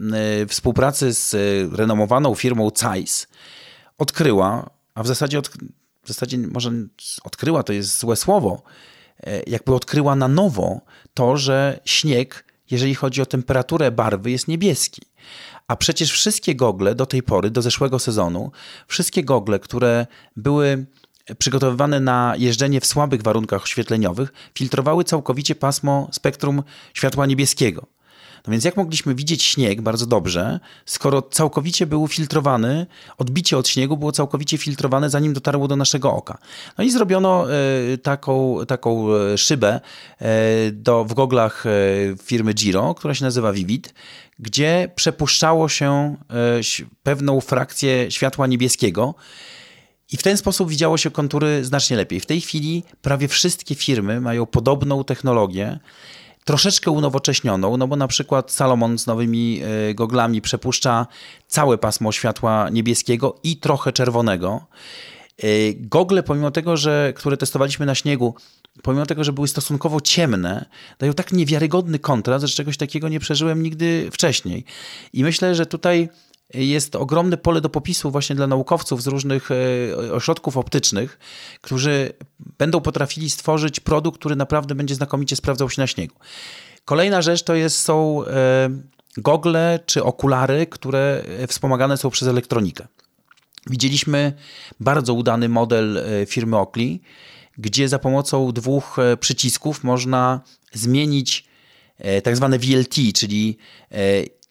[0.49, 1.35] współpracy z
[1.73, 3.27] renomowaną firmą Zeiss
[3.99, 5.41] odkryła, a w zasadzie,
[6.05, 6.73] w zasadzie może
[7.25, 8.63] odkryła to jest złe słowo,
[9.47, 10.81] jakby odkryła na nowo
[11.15, 15.03] to, że śnieg, jeżeli chodzi o temperaturę barwy, jest niebieski.
[15.69, 18.53] A przecież wszystkie gogle do tej pory, do zeszłego sezonu,
[18.87, 20.07] wszystkie gogle, które
[20.37, 20.87] były
[21.39, 26.63] przygotowywane na jeżdżenie w słabych warunkach oświetleniowych, filtrowały całkowicie pasmo spektrum
[26.95, 27.87] światła niebieskiego.
[28.47, 32.87] No więc jak mogliśmy widzieć śnieg bardzo dobrze, skoro całkowicie był filtrowany,
[33.19, 36.39] odbicie od śniegu było całkowicie filtrowane, zanim dotarło do naszego oka.
[36.79, 39.81] No i zrobiono e, taką, taką e, szybę
[40.19, 41.65] e, do, w goglach
[42.23, 43.95] firmy Giro, która się nazywa Vivid,
[44.39, 46.17] gdzie przepuszczało się
[47.03, 49.15] pewną frakcję światła niebieskiego,
[50.13, 52.21] i w ten sposób widziało się kontury znacznie lepiej.
[52.21, 55.79] W tej chwili prawie wszystkie firmy mają podobną technologię
[56.45, 61.07] troszeczkę unowocześnioną, no bo na przykład Salomon z nowymi e, goglami przepuszcza
[61.47, 64.67] całe pasmo światła niebieskiego i trochę czerwonego.
[65.39, 68.35] E, gogle, pomimo tego, że które testowaliśmy na śniegu,
[68.83, 70.65] pomimo tego, że były stosunkowo ciemne,
[70.99, 74.65] dają tak niewiarygodny kontrast, że czegoś takiego nie przeżyłem nigdy wcześniej.
[75.13, 76.09] I myślę, że tutaj
[76.55, 81.19] jest ogromne pole do popisu właśnie dla naukowców z różnych e, ośrodków optycznych,
[81.61, 82.13] którzy
[82.59, 86.15] będą potrafili stworzyć produkt, który naprawdę będzie znakomicie sprawdzał się na śniegu.
[86.85, 88.71] Kolejna rzecz to jest, są e,
[89.17, 92.87] gogle czy okulary, które wspomagane są przez elektronikę.
[93.67, 94.33] Widzieliśmy
[94.81, 97.01] bardzo udany model e, firmy Oakley,
[97.59, 100.41] gdzie za pomocą dwóch przycisków można
[100.73, 101.51] zmienić
[102.23, 103.59] tak zwane VLT, czyli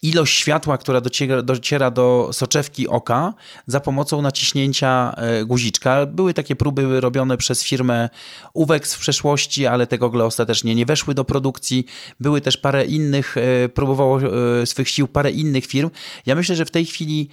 [0.02, 3.34] ilość światła, która dociera, dociera, do soczewki oka
[3.68, 6.06] za pomocą naciśnięcia e, guziczka.
[6.06, 8.10] Były takie próby robione przez firmę
[8.54, 11.86] Uwex w przeszłości, ale te gogle ostatecznie nie weszły do produkcji.
[12.20, 15.90] Były też parę innych, e, próbowało e, swych sił parę innych firm.
[16.26, 17.30] Ja myślę, że w tej chwili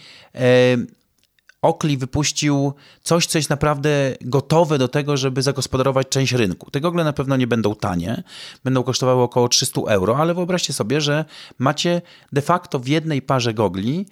[1.62, 3.90] Oakley wypuścił coś, co jest naprawdę
[4.20, 6.70] gotowe do tego, żeby zagospodarować część rynku.
[6.70, 8.22] Te gogle na pewno nie będą tanie,
[8.64, 11.24] będą kosztowały około 300 euro, ale wyobraźcie sobie, że
[11.58, 14.06] macie de facto w jednej parze gogli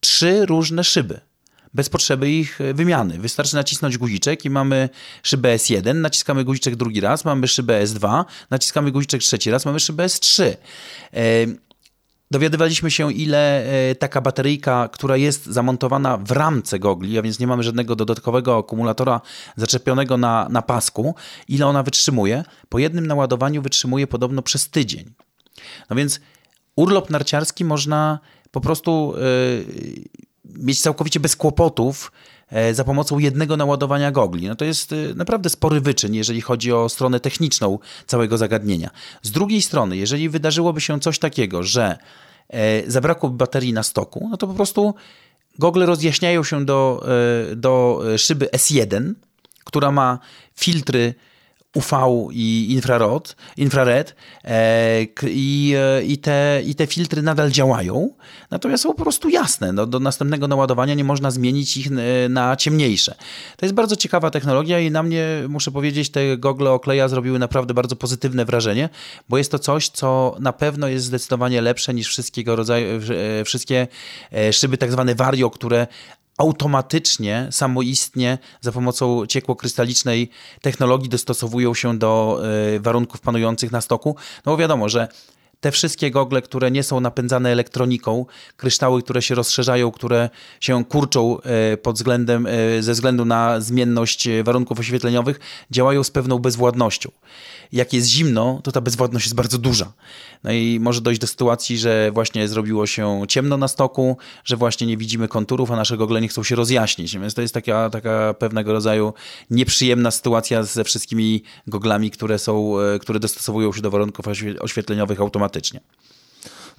[0.00, 1.20] trzy różne szyby
[1.74, 3.18] bez potrzeby ich wymiany.
[3.18, 4.88] Wystarczy nacisnąć guziczek i mamy
[5.22, 10.06] szybę S1, naciskamy guziczek drugi raz, mamy szybę S2, naciskamy guziczek trzeci raz, mamy szybę
[10.06, 10.56] S3.
[12.32, 17.46] Dowiadywaliśmy się, ile e, taka bateryjka, która jest zamontowana w ramce gogli, a więc nie
[17.46, 19.20] mamy żadnego dodatkowego akumulatora
[19.56, 21.14] zaczepionego na, na pasku,
[21.48, 22.44] ile ona wytrzymuje.
[22.68, 25.12] Po jednym naładowaniu wytrzymuje podobno przez tydzień.
[25.90, 26.20] No więc
[26.76, 28.18] urlop narciarski można
[28.50, 30.04] po prostu yy,
[30.44, 32.12] mieć całkowicie bez kłopotów
[32.72, 34.48] za pomocą jednego naładowania gogli.
[34.48, 38.90] No to jest e, naprawdę spory wyczyn, jeżeli chodzi o stronę techniczną całego zagadnienia.
[39.22, 41.98] Z drugiej strony, jeżeli wydarzyłoby się coś takiego, że
[42.48, 44.94] e, zabrakłoby baterii na stoku, no to po prostu
[45.58, 47.06] gogle rozjaśniają się do,
[47.56, 49.12] do szyby S1,
[49.64, 50.18] która ma
[50.54, 51.14] filtry
[51.74, 51.92] UV
[52.32, 58.10] i infrared, infrared e, i, e, i, te, i te filtry nadal działają,
[58.50, 59.72] natomiast są po prostu jasne.
[59.72, 63.14] No, do następnego naładowania nie można zmienić ich e, na ciemniejsze.
[63.56, 67.74] To jest bardzo ciekawa technologia i na mnie, muszę powiedzieć, te gogle Okleja zrobiły naprawdę
[67.74, 68.88] bardzo pozytywne wrażenie,
[69.28, 73.00] bo jest to coś, co na pewno jest zdecydowanie lepsze niż wszystkiego rodzaju,
[73.44, 73.88] wszystkie
[74.52, 75.86] szyby tak zwane Vario, które
[76.40, 82.42] automatycznie, samoistnie za pomocą ciekłokrystalicznej technologii dostosowują się do
[82.76, 84.16] y, warunków panujących na stoku.
[84.46, 85.08] No bo wiadomo, że
[85.60, 91.40] te wszystkie gogle, które nie są napędzane elektroniką, kryształy, które się rozszerzają, które się kurczą
[91.40, 97.10] e, pod względem, e, ze względu na zmienność e, warunków oświetleniowych, działają z pewną bezwładnością.
[97.72, 99.92] Jak jest zimno, to ta bezwładność jest bardzo duża.
[100.44, 104.86] No i może dojść do sytuacji, że właśnie zrobiło się ciemno na stoku, że właśnie
[104.86, 107.18] nie widzimy konturów, a nasze gogle nie chcą się rozjaśnić.
[107.18, 109.14] Więc to jest taka, taka pewnego rodzaju
[109.50, 114.24] nieprzyjemna sytuacja ze wszystkimi goglami, które są, które dostosowują się do warunków
[114.60, 115.49] oświetleniowych automatycznie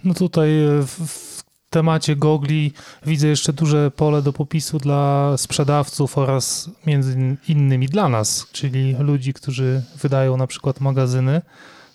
[0.04, 2.74] No tutaj e, w temacie gogli
[3.06, 9.34] widzę jeszcze duże pole do popisu dla sprzedawców oraz między innymi dla nas, czyli ludzi,
[9.34, 11.42] którzy wydają na przykład magazyny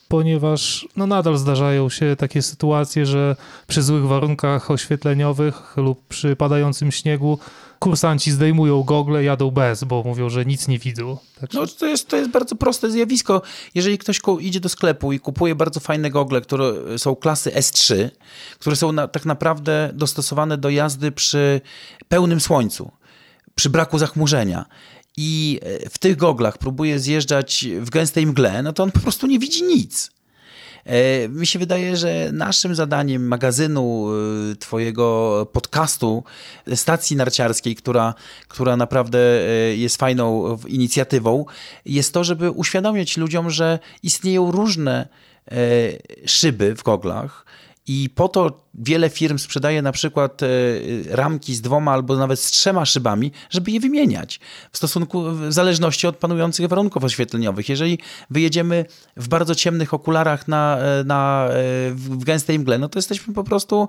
[0.09, 6.93] ponieważ no nadal zdarzają się takie sytuacje, że przy złych warunkach oświetleniowych lub przy padającym
[6.93, 7.39] śniegu
[7.79, 11.19] kursanci zdejmują gogle, jadą bez, bo mówią, że nic nie widzą.
[11.41, 11.53] Tak?
[11.53, 13.43] No to jest, to jest bardzo proste zjawisko.
[13.75, 18.11] Jeżeli ktoś idzie do sklepu i kupuje bardzo fajne gogle, które są klasy S3,
[18.59, 21.61] które są na, tak naprawdę dostosowane do jazdy przy
[22.09, 22.91] pełnym słońcu,
[23.55, 24.65] przy braku zachmurzenia,
[25.17, 29.27] i e, w tych goglach próbuje zjeżdżać w gęstej mgle, no to on po prostu
[29.27, 30.11] nie widzi nic.
[30.85, 34.09] E, mi się wydaje, że naszym zadaniem magazynu,
[34.53, 36.25] e, Twojego podcastu,
[36.75, 38.15] stacji narciarskiej, która,
[38.49, 39.19] która naprawdę
[39.77, 41.45] jest fajną inicjatywą,
[41.85, 45.09] jest to, żeby uświadomić ludziom, że istnieją różne
[46.27, 47.47] szyby w goglach
[47.87, 50.47] i po to wiele firm sprzedaje na przykład e,
[51.11, 54.41] ramki z dwoma albo nawet z trzema szybami, żeby je wymieniać
[54.73, 57.69] w stosunku, w zależności od panujących warunków oświetleniowych.
[57.69, 57.99] Jeżeli
[58.31, 58.85] wyjedziemy
[59.17, 61.55] w bardzo ciemnych okularach na, e, na, e,
[61.91, 63.89] w gęstej mgle, no to jesteśmy po prostu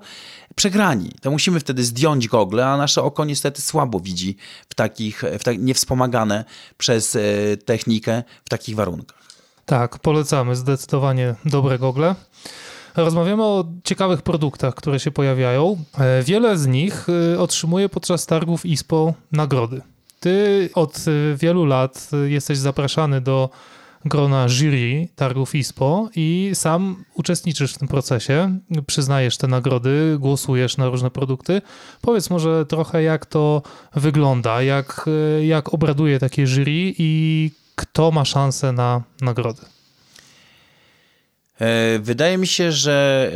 [0.55, 1.11] przegrani.
[1.21, 4.37] To musimy wtedy zdjąć gogle, a nasze oko niestety słabo widzi
[4.69, 6.45] w takich, w tak, niewspomagane
[6.77, 7.17] przez
[7.65, 9.17] technikę w takich warunkach.
[9.65, 12.15] Tak, polecamy zdecydowanie dobre gogle.
[12.97, 15.77] Rozmawiamy o ciekawych produktach, które się pojawiają.
[15.97, 19.81] E, wiele z nich e, otrzymuje podczas targów ISPO nagrody.
[20.19, 23.49] Ty od e, wielu lat jesteś zapraszany do
[24.05, 30.89] grona jury targów ISPO i sam uczestniczysz w tym procesie, przyznajesz te nagrody, głosujesz na
[30.89, 31.61] różne produkty.
[32.01, 33.61] Powiedz może trochę, jak to
[33.95, 35.05] wygląda, jak,
[35.41, 39.76] jak obraduje takie jury i kto ma szansę na nagrody.
[41.59, 43.29] E, wydaje mi się, że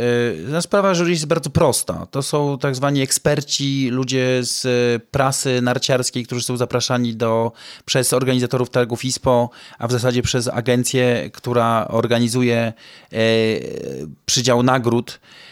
[0.47, 2.07] e, no, sprawa jury jest bardzo prosta.
[2.11, 4.63] To są tak zwani eksperci, ludzie z
[5.11, 7.51] prasy narciarskiej, którzy są zapraszani do,
[7.85, 12.73] przez organizatorów targów ISPO, a w zasadzie przez agencję, która organizuje e,
[14.25, 15.50] przydział nagród E,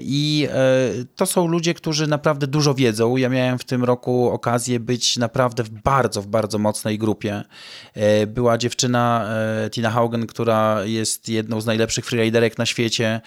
[0.00, 3.16] I e, to są ludzie, którzy naprawdę dużo wiedzą.
[3.16, 7.42] Ja miałem w tym roku okazję być naprawdę w bardzo, w bardzo mocnej grupie.
[7.94, 9.28] E, była dziewczyna
[9.70, 13.20] Tina Haugen, która jest jedną z najlepszych freeriderek na świecie.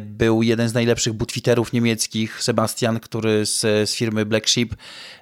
[0.00, 4.68] Był jeden z najlepszych butwiterów niemieckich, Sebastian, który z, z firmy Black Sheep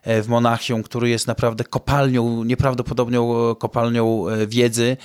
[0.05, 4.97] w Monachium, który jest naprawdę kopalnią, nieprawdopodobną kopalnią wiedzy.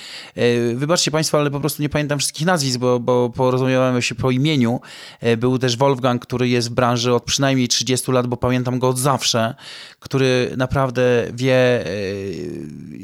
[0.75, 4.81] Wybaczcie Państwo, ale po prostu nie pamiętam wszystkich nazwisk, bo, bo porozumiewamy się po imieniu.
[5.21, 8.89] E, był też Wolfgang, który jest w branży od przynajmniej 30 lat, bo pamiętam go
[8.89, 9.55] od zawsze,
[9.99, 11.89] który naprawdę wie e,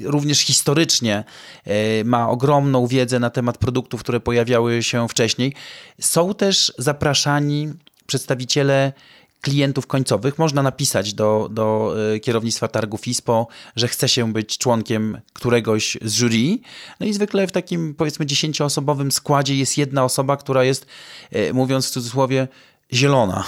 [0.03, 1.23] również historycznie,
[1.65, 5.53] e, ma ogromną wiedzę na temat produktów, które pojawiały się wcześniej.
[6.01, 7.73] Są też zapraszani
[8.05, 8.93] przedstawiciele
[9.41, 10.37] klientów końcowych.
[10.37, 16.13] Można napisać do, do e, kierownictwa targów ISPO, że chce się być członkiem któregoś z
[16.13, 16.57] jury.
[16.99, 20.85] No i zwykle w takim powiedzmy dziesięcioosobowym składzie jest jedna osoba, która jest,
[21.31, 22.47] e, mówiąc w cudzysłowie,
[22.93, 23.43] zielona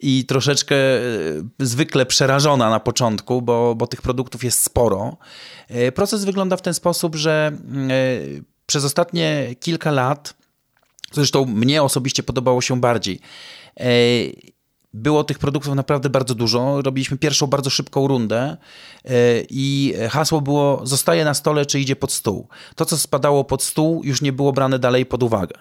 [0.00, 1.00] i troszeczkę e,
[1.58, 5.16] zwykle przerażona na początku, bo, bo tych produktów jest sporo.
[5.94, 7.52] Proces wygląda w ten sposób, że
[8.66, 10.34] przez ostatnie kilka lat,
[11.12, 13.20] zresztą mnie osobiście podobało się bardziej,
[14.96, 16.82] było tych produktów naprawdę bardzo dużo.
[16.82, 18.56] Robiliśmy pierwszą bardzo szybką rundę
[19.04, 19.10] e,
[19.50, 22.48] i hasło było zostaje na stole, czy idzie pod stół.
[22.74, 25.58] To, co spadało pod stół, już nie było brane dalej pod uwagę.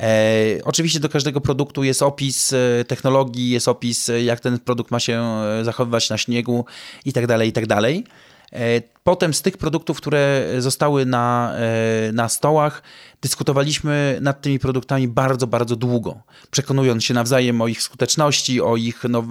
[0.00, 5.00] E, oczywiście do każdego produktu jest opis e, technologii, jest opis, jak ten produkt ma
[5.00, 5.24] się
[5.62, 6.64] zachowywać na śniegu
[7.04, 8.04] i tak dalej, i tak dalej.
[8.52, 12.82] E, potem z tych produktów, które zostały na, e, na stołach,
[13.22, 19.04] dyskutowaliśmy nad tymi produktami bardzo, bardzo długo, przekonując się nawzajem o ich skuteczności, o ich
[19.04, 19.24] now,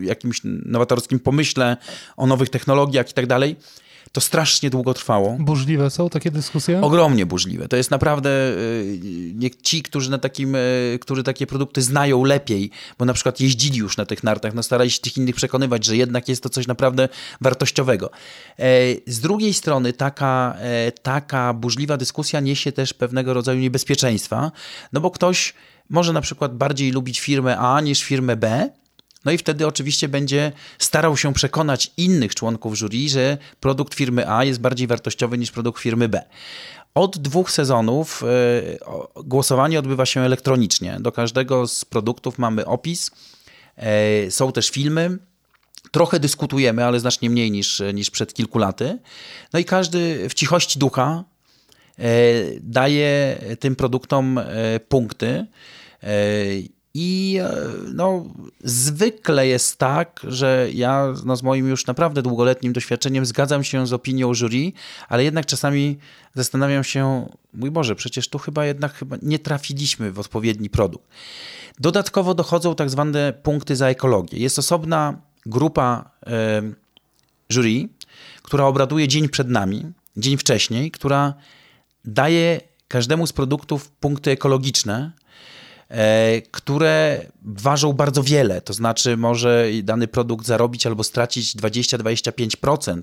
[0.00, 1.76] jakimś nowatorskim pomyśle,
[2.16, 3.26] o nowych technologiach i tak.
[4.12, 5.36] To strasznie długo trwało.
[5.38, 6.80] Burzliwe są takie dyskusje?
[6.80, 7.68] Ogromnie burzliwe.
[7.68, 8.30] To jest naprawdę
[9.34, 10.56] nie, ci, którzy na takim,
[11.00, 14.90] którzy takie produkty znają lepiej, bo na przykład jeździli już na tych nartach, no starali
[14.90, 17.08] się tych innych przekonywać, że jednak jest to coś naprawdę
[17.40, 18.10] wartościowego.
[19.06, 20.56] Z drugiej strony taka,
[21.02, 24.52] taka burzliwa dyskusja niesie też pewnego rodzaju niebezpieczeństwa,
[24.92, 25.54] no bo ktoś
[25.90, 28.70] może na przykład bardziej lubić firmę A niż firmę B,
[29.24, 34.44] no i wtedy oczywiście będzie starał się przekonać innych członków jury, że produkt firmy A
[34.44, 36.22] jest bardziej wartościowy niż produkt firmy B.
[36.94, 40.96] Od dwóch sezonów e, głosowanie odbywa się elektronicznie.
[41.00, 43.10] Do każdego z produktów mamy opis,
[43.76, 45.18] e, są też filmy.
[45.90, 48.98] Trochę dyskutujemy, ale znacznie mniej niż, niż przed kilku laty.
[49.52, 51.24] No i każdy w cichości ducha
[51.98, 52.04] e,
[52.60, 54.40] daje tym produktom
[54.88, 55.46] punkty.
[57.00, 57.50] I e,
[57.94, 58.24] no,
[58.64, 63.92] zwykle jest tak, że ja no, z moim już naprawdę długoletnim doświadczeniem zgadzam się z
[63.92, 64.72] opinią jury,
[65.08, 65.98] ale jednak czasami
[66.34, 71.08] zastanawiam się, mój Boże, przecież tu chyba jednak chyba nie trafiliśmy w odpowiedni produkt.
[71.78, 74.38] Dodatkowo dochodzą tak zwane punkty za ekologię.
[74.38, 76.62] Jest osobna grupa e,
[77.50, 77.88] jury,
[78.42, 81.34] która obraduje dzień przed nami, dzień wcześniej, która
[82.04, 85.12] daje każdemu z produktów punkty ekologiczne,
[86.50, 88.60] które ważą bardzo wiele.
[88.60, 93.00] To znaczy, może dany produkt zarobić albo stracić 20-25%,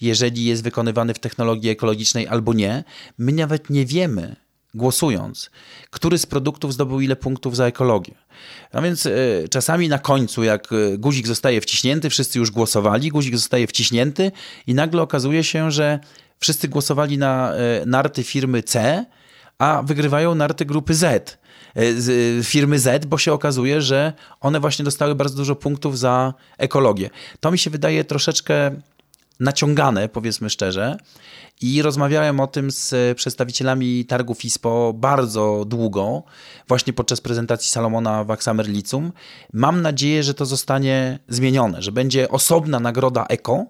[0.00, 2.84] jeżeli jest wykonywany w technologii ekologicznej albo nie.
[3.18, 4.36] My nawet nie wiemy,
[4.74, 5.50] głosując,
[5.90, 8.14] który z produktów zdobył ile punktów za ekologię.
[8.72, 13.36] No więc y, czasami na końcu, jak e, guzik zostaje wciśnięty, wszyscy już głosowali, guzik
[13.36, 14.32] zostaje wciśnięty
[14.66, 15.98] i nagle okazuje się, że
[16.38, 17.52] wszyscy głosowali na
[17.86, 19.04] narty firmy C,
[19.58, 21.38] a wygrywają narty grupy Z.
[21.74, 25.98] E, z e, firmy Z, bo się okazuje, że one właśnie dostały bardzo dużo punktów
[25.98, 27.10] za ekologię.
[27.40, 28.76] To mi się wydaje troszeczkę
[29.40, 30.96] naciągane, powiedzmy szczerze.
[31.60, 36.22] I rozmawiałem o tym z przedstawicielami targów ISPO bardzo długo,
[36.68, 39.12] właśnie podczas prezentacji Salomona w Axamerlicum.
[39.52, 43.66] Mam nadzieję, że to zostanie zmienione, że będzie osobna nagroda eko.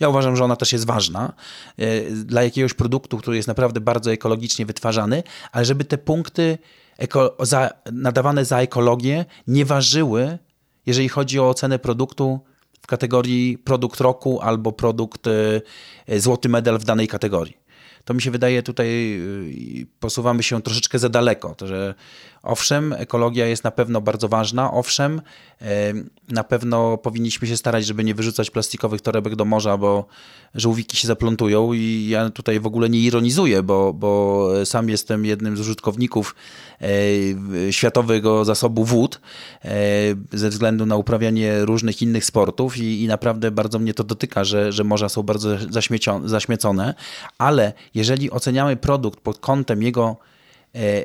[0.00, 1.32] Ja uważam, że ona też jest ważna
[1.78, 6.58] e, dla jakiegoś produktu, który jest naprawdę bardzo ekologicznie wytwarzany, ale żeby te punkty
[6.98, 10.38] eko, za, nadawane za ekologię nie ważyły,
[10.86, 12.40] jeżeli chodzi o ocenę produktu
[12.80, 17.56] w kategorii produkt roku albo produkt e, złoty medal w danej kategorii.
[18.04, 19.20] To mi się wydaje, tutaj e,
[20.00, 21.54] posuwamy się troszeczkę za daleko.
[21.54, 21.94] To, że
[22.42, 25.22] owszem, ekologia jest na pewno bardzo ważna, owszem,
[25.62, 25.92] e,
[26.28, 30.06] na pewno powinniśmy się starać, żeby nie wyrzucać plastikowych torebek do morza, bo
[30.54, 35.56] żółwiki się zaplątują i ja tutaj w ogóle nie ironizuję, bo, bo sam jestem jednym
[35.56, 36.34] z użytkowników
[36.80, 39.20] e, światowego zasobu wód
[39.64, 39.70] e,
[40.32, 44.72] ze względu na uprawianie różnych innych sportów i, i naprawdę bardzo mnie to dotyka, że,
[44.72, 45.48] że morza są bardzo
[46.24, 46.94] zaśmiecone,
[47.38, 50.16] ale jeżeli oceniamy produkt pod kątem jego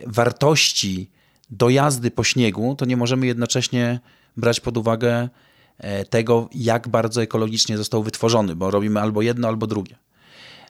[0.08, 1.10] wartości,
[1.52, 4.00] do jazdy po śniegu, to nie możemy jednocześnie
[4.38, 5.30] brać pod uwagę
[5.78, 9.96] e, tego, jak bardzo ekologicznie został wytworzony, bo robimy albo jedno, albo drugie.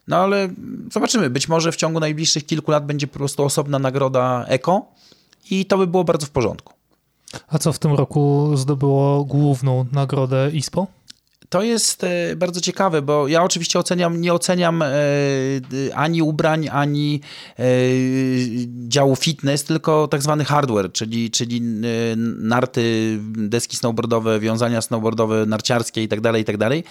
[0.08, 0.50] No ale
[0.92, 1.30] zobaczymy.
[1.30, 4.86] Być może w ciągu najbliższych kilku lat będzie po prostu osobna nagroda eko
[5.50, 6.74] i to by było bardzo w porządku.
[7.48, 10.88] A co w tym roku zdobyło główną nagrodę ISPO?
[11.52, 14.88] To jest e, bardzo ciekawe, bo ja oczywiście oceniam, nie oceniam e,
[15.96, 17.22] ani ubrań, ani
[17.60, 17.64] e,
[18.88, 21.62] działu fitness, tylko tak zwany hardware, czyli, czyli
[22.18, 26.70] narty, deski snowboardowe, wiązania snowboardowe, narciarskie itd., tak itd.
[26.70, 26.84] Tak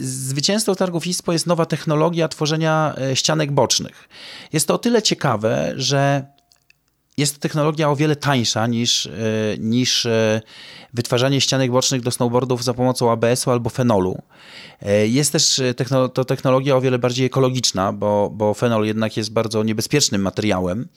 [0.00, 4.08] zwycięstwo targów ISPO jest nowa technologia tworzenia ścianek bocznych.
[4.52, 6.26] Jest to o tyle ciekawe, że
[7.16, 9.08] jest to technologia o wiele tańsza niż,
[9.58, 10.06] niż
[10.96, 14.18] wytwarzanie ścianek bocznych do snowboardów za pomocą ABS-u albo fenolu.
[14.82, 15.74] E, jest też e,
[16.14, 20.88] to technologia o wiele bardziej ekologiczna, bo, bo fenol jednak jest bardzo niebezpiecznym materiałem.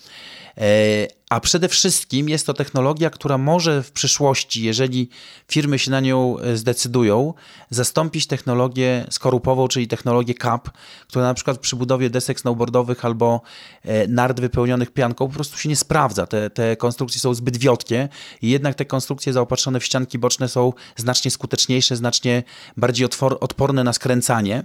[0.60, 5.10] E, a przede wszystkim jest to technologia, która może w przyszłości, jeżeli
[5.48, 7.34] firmy się na nią e, zdecydują,
[7.70, 10.70] zastąpić technologię skorupową, czyli technologię CAP,
[11.08, 13.42] która na przykład przy budowie desek snowboardowych albo
[13.84, 16.28] e, nart wypełnionych pianką po prostu się nie sprawdza.
[16.28, 18.10] Te, te konstrukcje są zbyt wiotkie
[18.42, 22.44] i jednak te konstrukcje zaopatrzone w ścianki boczne są znacznie skuteczniejsze, znacznie
[22.78, 23.08] bardziej
[23.40, 24.64] odporne na skręcanie.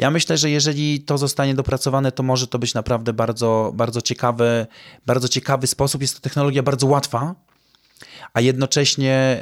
[0.00, 4.66] Ja myślę, że jeżeli to zostanie dopracowane, to może to być naprawdę bardzo, bardzo ciekawy,
[5.06, 6.00] bardzo ciekawy sposób.
[6.00, 7.34] Jest to technologia bardzo łatwa,
[8.34, 9.40] a jednocześnie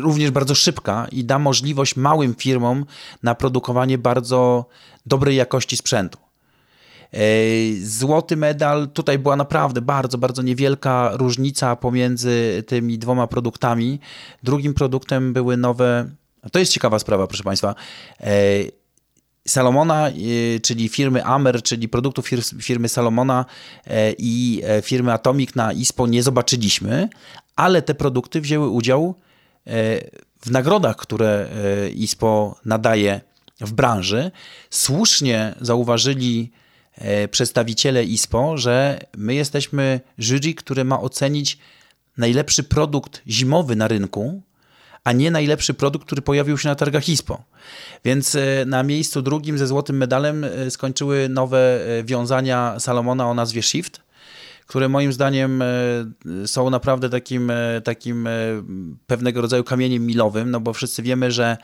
[0.00, 2.86] również bardzo szybka i da możliwość małym firmom
[3.22, 4.66] na produkowanie bardzo
[5.06, 6.18] dobrej jakości sprzętu.
[7.82, 14.00] Złoty medal, tutaj była naprawdę bardzo, bardzo niewielka różnica pomiędzy tymi dwoma produktami.
[14.42, 16.10] Drugim produktem były nowe,
[16.52, 17.74] to jest ciekawa sprawa, proszę Państwa,
[19.48, 20.10] Salomona,
[20.62, 22.30] czyli firmy Amer, czyli produktów
[22.62, 23.44] firmy Salomona
[24.18, 27.08] i firmy Atomic na ISPO nie zobaczyliśmy,
[27.56, 29.14] ale te produkty wzięły udział
[30.40, 31.48] w nagrodach, które
[31.94, 33.20] ISPO nadaje
[33.60, 34.30] w branży.
[34.70, 36.50] Słusznie zauważyli
[37.30, 41.58] przedstawiciele ISPO, że my jesteśmy jury, które ma ocenić
[42.16, 44.42] najlepszy produkt zimowy na rynku,
[45.04, 47.42] a nie najlepszy produkt, który pojawił się na targach ISPO.
[48.04, 51.58] Więc e, na miejscu drugim ze złotym medalem e, skończyły nowe
[51.98, 54.00] e, wiązania Salomona o nazwie Shift,
[54.66, 55.62] które moim zdaniem
[56.46, 57.52] są naprawdę takim,
[57.84, 58.28] takim
[59.06, 61.56] pewnego rodzaju kamieniem milowym, no bo wszyscy wiemy, że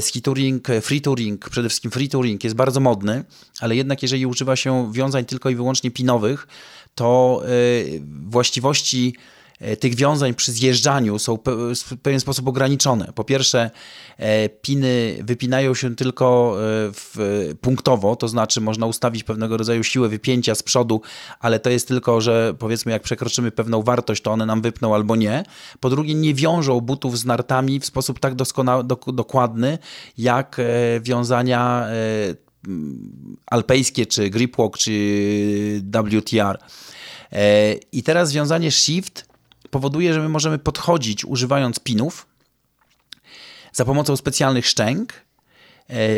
[0.00, 3.24] ski touring, free touring, przede wszystkim free touring jest bardzo modny,
[3.60, 6.46] ale jednak jeżeli używa się wiązań tylko i wyłącznie pinowych,
[6.94, 7.42] to
[8.26, 9.14] właściwości
[9.80, 11.38] tych wiązań przy zjeżdżaniu są
[11.74, 13.12] w pewien sposób ograniczone.
[13.14, 13.70] Po pierwsze,
[14.16, 16.56] e, piny wypinają się tylko
[17.50, 21.00] e, punktowo, to znaczy można ustawić pewnego rodzaju siłę wypięcia z przodu,
[21.40, 25.16] ale to jest tylko, że powiedzmy jak przekroczymy pewną wartość, to one nam wypną albo
[25.16, 25.44] nie.
[25.80, 29.78] Po drugie, nie wiążą butów z nartami w sposób tak doskonały, dokładny,
[30.18, 30.60] jak
[31.00, 31.86] wiązania
[33.46, 36.58] alpejskie, czy gripwalk, czy WTR.
[37.92, 39.26] I teraz wiązanie shift
[39.76, 42.26] powoduje, że my możemy podchodzić używając pinów
[43.72, 45.12] za pomocą specjalnych szczęk,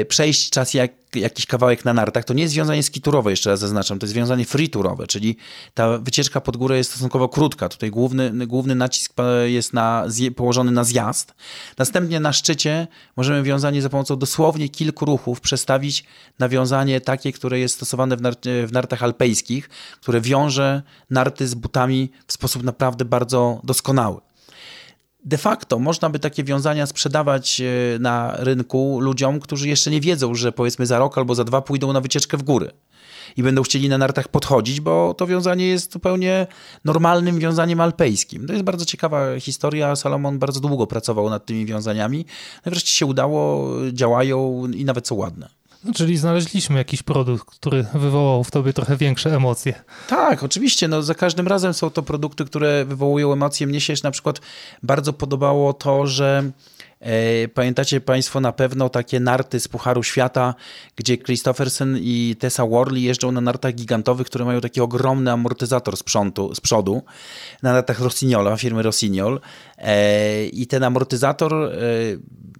[0.09, 2.25] przejść czas jak, jakiś kawałek na nartach.
[2.25, 5.37] To nie jest związanie skiturowe, jeszcze raz zaznaczam, to jest związanie freeturowe, czyli
[5.75, 7.69] ta wycieczka pod górę jest stosunkowo krótka.
[7.69, 9.13] Tutaj główny, główny nacisk
[9.45, 10.05] jest na,
[10.37, 11.35] położony na zjazd.
[11.79, 16.05] Następnie na szczycie możemy wiązanie za pomocą dosłownie kilku ruchów przestawić
[16.39, 18.21] na wiązanie takie, które jest stosowane w,
[18.67, 24.28] w nartach alpejskich, które wiąże narty z butami w sposób naprawdę bardzo doskonały
[25.25, 30.35] de facto można by takie wiązania sprzedawać e, na rynku ludziom, którzy jeszcze nie wiedzą,
[30.35, 32.71] że powiedzmy za rok albo za dwa pójdą na wycieczkę w góry
[33.37, 36.47] i będą chcieli na nartach podchodzić, bo to wiązanie jest zupełnie
[36.85, 38.47] normalnym wiązaniem alpejskim.
[38.47, 39.97] To jest bardzo ciekawa historia.
[39.97, 42.27] Salomon bardzo długo pracował nad tymi wiązaniami.
[42.65, 45.58] Wreszcie się udało, działają i nawet są ładne.
[45.85, 49.75] No, czyli znaleźliśmy jakiś produkt, który wywołał w tobie trochę większe emocje.
[50.09, 50.89] Tak, oczywiście.
[50.89, 53.67] No, za każdym razem są to produkty, które wywołują emocje.
[53.67, 54.41] Mnie się na przykład
[54.83, 56.51] bardzo podobało to, że
[57.01, 60.55] e, Pamiętacie Państwo na pewno takie narty z Pucharu Świata,
[60.97, 66.05] gdzie Christopherson i Tessa Worley jeżdżą na nartach gigantowych, które mają taki ogromny amortyzator z,
[66.55, 67.03] z przodu
[67.63, 69.41] na nartach Rossignola, firmy Rossignol.
[69.79, 71.69] E, I ten amortyzator e,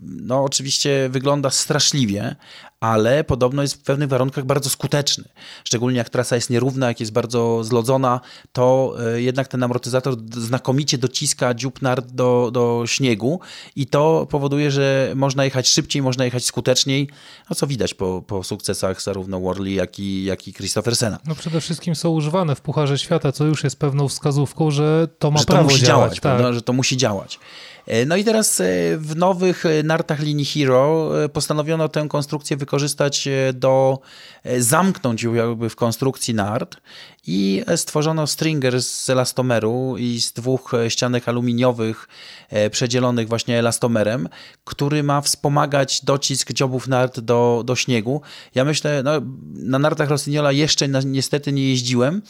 [0.01, 2.37] no oczywiście wygląda straszliwie,
[2.81, 5.25] ale podobno jest w pewnych warunkach bardzo skuteczny.
[5.65, 8.21] Szczególnie jak trasa jest nierówna, jak jest bardzo zlodzona,
[8.53, 13.41] to e, jednak ten amortyzator znakomicie dociska dziób nart do, do śniegu
[13.77, 17.09] i to powoduje, że można jechać szybciej, można jechać skuteczniej,
[17.51, 21.19] no co widać po, po sukcesach zarówno Worley, jak i, jak i Christophersena.
[21.27, 25.31] No przede wszystkim są używane w Pucharze Świata, co już jest pewną wskazówką, że to
[25.31, 26.01] ma że prawo to musi działać.
[26.01, 26.23] działać tak.
[26.23, 26.53] prawda?
[26.53, 27.08] że to musi działać.
[27.89, 28.65] E, no i teraz e,
[28.99, 33.99] w nowych e, nartach linii Hero postanowiono tę konstrukcję wykorzystać do
[34.59, 36.77] zamknąć ją jakby w konstrukcji nart
[37.27, 42.09] i stworzono stringer z elastomeru i z dwóch ścianek aluminiowych
[42.71, 44.29] przedzielonych właśnie elastomerem,
[44.65, 48.23] który ma wspomagać docisk dziobów nart do, do śniegu.
[48.55, 49.13] Ja myślę, no,
[49.55, 52.23] na nartach Rossignola jeszcze niestety nie jeździłem,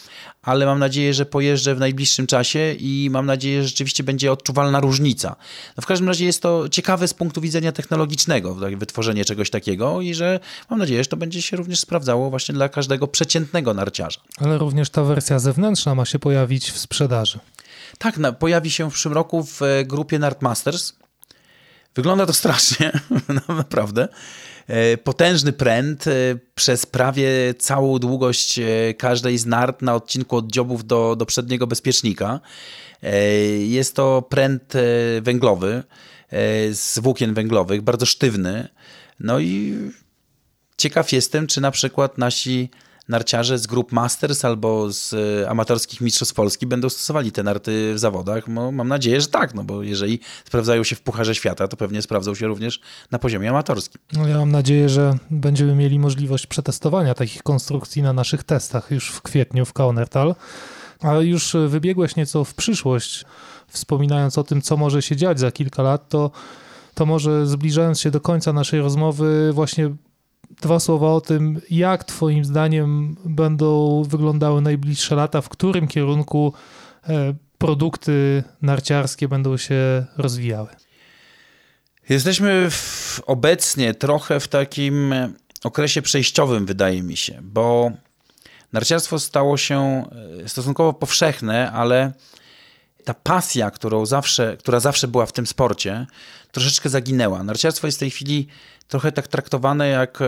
[0.42, 4.32] ale mam nadzieję, że pojeżdżę w najbliższym czasie i mam nadzieję, że rzeczywiście będzie
[4.68, 5.36] odczuwalna różnica.
[5.76, 10.14] No w każdym razie jest to ciekawe z punktu widzenia technologicznego, wytworzenie czegoś takiego i
[10.14, 10.40] że
[10.70, 14.20] mam nadzieję, że to będzie się również sprawdzało właśnie dla każdego przeciętnego narciarza.
[14.40, 17.38] Ale również ta wersja zewnętrzna ma się pojawić w sprzedaży.
[17.98, 20.92] Tak, no, pojawi się w przyszłym roku w e, grupie Nerdmasters.
[21.94, 22.92] Wygląda to strasznie,
[23.48, 24.08] no, naprawdę.
[24.68, 26.12] E, potężny pręt e,
[26.54, 28.60] przez prawie całą długość
[28.98, 32.40] każdej z nart na odcinku od dziobów do, do przedniego bezpiecznika.
[33.59, 34.72] Jest to pręt
[35.22, 35.82] węglowy
[36.72, 38.68] z włókien węglowych, bardzo sztywny.
[39.20, 39.78] No i
[40.76, 42.70] ciekaw jestem, czy na przykład nasi
[43.09, 47.99] narciarze z grup Masters albo z e, amatorskich mistrzostw Polski będą stosowali te narty w
[47.99, 48.49] zawodach?
[48.49, 52.03] No, mam nadzieję, że tak, no bo jeżeli sprawdzają się w Pucharze Świata, to pewnie
[52.03, 52.80] sprawdzą się również
[53.11, 54.01] na poziomie amatorskim.
[54.12, 59.11] No, ja mam nadzieję, że będziemy mieli możliwość przetestowania takich konstrukcji na naszych testach już
[59.11, 60.34] w kwietniu w Kaunertal.
[61.01, 63.24] Ale już wybiegłeś nieco w przyszłość,
[63.68, 66.30] wspominając o tym, co może się dziać za kilka lat, to,
[66.94, 69.90] to może zbliżając się do końca naszej rozmowy, właśnie
[70.61, 76.53] dwa słowa o tym, jak Twoim zdaniem będą wyglądały najbliższe lata, w którym kierunku
[77.09, 80.68] e, produkty narciarskie będą się rozwijały.
[82.09, 85.14] Jesteśmy w, obecnie trochę w takim
[85.64, 87.90] okresie przejściowym, wydaje mi się, bo
[88.72, 90.04] narciarstwo stało się
[90.44, 92.12] e, stosunkowo powszechne, ale
[93.04, 96.06] ta pasja, którą zawsze, która zawsze była w tym sporcie,
[96.52, 97.42] troszeczkę zaginęła.
[97.42, 98.48] Narciarstwo jest w tej chwili
[98.89, 100.26] trochę tak traktowane jak e,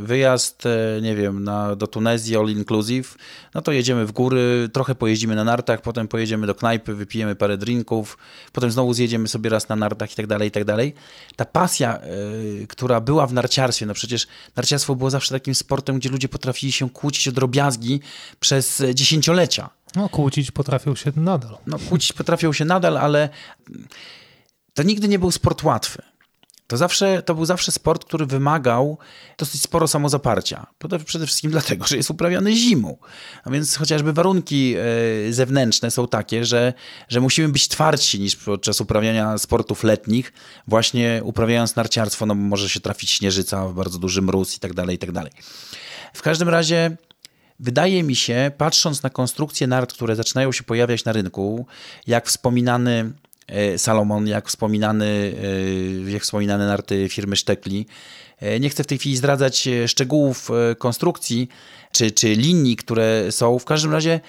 [0.00, 3.16] wyjazd, e, nie wiem, na, do Tunezji all inclusive.
[3.54, 7.56] No to jedziemy w góry, trochę pojeździmy na nartach, potem pojedziemy do knajpy, wypijemy parę
[7.56, 8.18] drinków,
[8.52, 10.94] potem znowu zjedziemy sobie raz na nartach i tak dalej, i tak dalej.
[11.36, 12.00] Ta pasja,
[12.62, 14.26] y, która była w narciarstwie, no przecież
[14.56, 18.00] narciarstwo było zawsze takim sportem, gdzie ludzie potrafili się kłócić o drobiazgi
[18.40, 19.70] przez dziesięciolecia.
[19.96, 21.58] No, kłócić potrafią się nadal.
[21.66, 23.28] No, kłócić potrafią się nadal, ale
[24.74, 26.13] to nigdy nie był sport łatwy.
[26.66, 28.98] To, zawsze, to był zawsze sport, który wymagał
[29.38, 30.66] dosyć sporo samozaparcia.
[31.04, 32.96] Przede wszystkim dlatego, że jest uprawiany zimą.
[33.44, 34.74] A więc chociażby warunki
[35.28, 36.72] e, zewnętrzne są takie, że,
[37.08, 40.32] że musimy być twardsi niż podczas uprawiania sportów letnich,
[40.68, 44.98] właśnie uprawiając narciarstwo, no może się trafić śnieżyca, bardzo duży mróz i tak dalej, i
[44.98, 45.32] tak dalej.
[46.14, 46.96] W każdym razie
[47.60, 51.66] Wydaje mi się, patrząc na konstrukcje nart, które zaczynają się pojawiać na rynku,
[52.06, 53.12] jak wspominany
[53.76, 55.34] Salomon, jak wspominany,
[56.06, 57.86] e, jak wspominane narty firmy Sztekli.
[58.40, 61.48] E, nie chcę w tej chwili zdradzać szczegółów konstrukcji
[61.92, 63.58] czy, czy linii, które są.
[63.58, 64.20] W każdym razie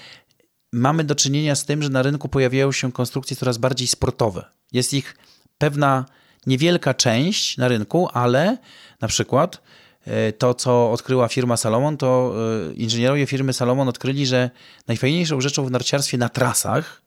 [0.74, 4.46] mamy do czynienia z tym, że na rynku pojawiają się konstrukcje coraz bardziej sportowe.
[4.72, 5.16] Jest ich
[5.58, 6.06] pewna
[6.46, 8.58] niewielka część na rynku, ale
[9.02, 9.62] na przykład
[10.06, 12.36] E, to, co odkryła firma Salomon, to
[12.70, 14.50] e, inżynierowie firmy Salomon odkryli, że
[14.88, 17.02] najfajniejszą rzeczą w narciarstwie na trasach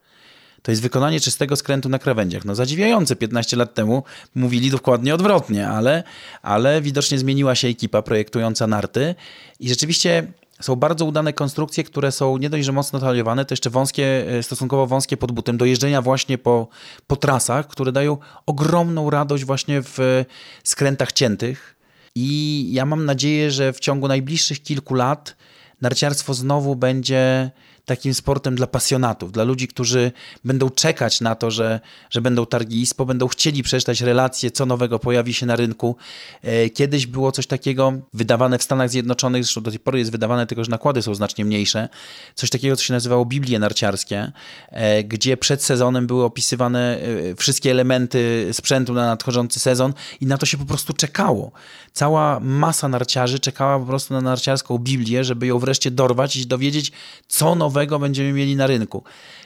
[0.68, 2.44] to jest wykonanie czystego skrętu na krawędziach.
[2.44, 4.02] No zadziwiające, 15 lat temu
[4.34, 6.02] mówili dokładnie odwrotnie, ale,
[6.42, 9.14] ale widocznie zmieniła się ekipa projektująca narty
[9.60, 13.70] i rzeczywiście są bardzo udane konstrukcje, które są nie dość, że mocno taliowane, to jeszcze
[13.70, 16.68] wąskie, e, stosunkowo wąskie pod butem, do jeżdżenia właśnie po,
[17.06, 18.16] po trasach, które dają
[18.46, 20.24] ogromną radość właśnie w
[20.64, 21.76] skrętach ciętych
[22.14, 25.36] i ja mam nadzieję, że w ciągu najbliższych kilku lat
[25.80, 27.50] narciarstwo znowu będzie
[27.88, 30.12] takim sportem dla pasjonatów, dla ludzi, którzy
[30.44, 31.80] będą czekać na to, że,
[32.10, 35.96] że będą targi ISPO, będą chcieli przeczytać relacje, co nowego pojawi się na rynku.
[36.42, 40.46] E, kiedyś było coś takiego wydawane w Stanach Zjednoczonych, zresztą do tej pory jest wydawane,
[40.46, 41.88] tylko że nakłady są znacznie mniejsze,
[42.34, 44.32] coś takiego, co się nazywało Biblie narciarskie,
[44.70, 50.38] e, gdzie przed sezonem były opisywane e, wszystkie elementy sprzętu na nadchodzący sezon i na
[50.38, 51.52] to się po prostu czekało.
[51.92, 56.92] Cała masa narciarzy czekała po prostu na narciarską Biblię, żeby ją wreszcie dorwać i dowiedzieć,
[57.28, 59.02] co nowego nowego będziemy mieli na rynku.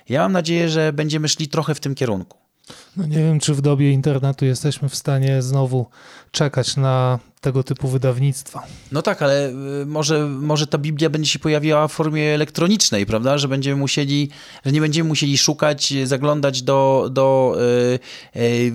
[0.08, 2.38] Ja mam nadzieję, że będziemy szli trochę w tym kierunku.
[2.96, 5.86] No nie wiem, czy w dobie internetu jesteśmy w stanie znowu
[6.30, 8.66] czekać na tego typu wydawnictwa.
[8.92, 9.48] No tak, ale
[9.82, 13.38] y, może, może ta Biblia będzie się pojawiała w formie elektronicznej, prawda?
[13.38, 14.28] Że będziemy musieli,
[14.66, 17.56] że nie będziemy musieli szukać, zaglądać do, do
[18.34, 18.72] yy, yy,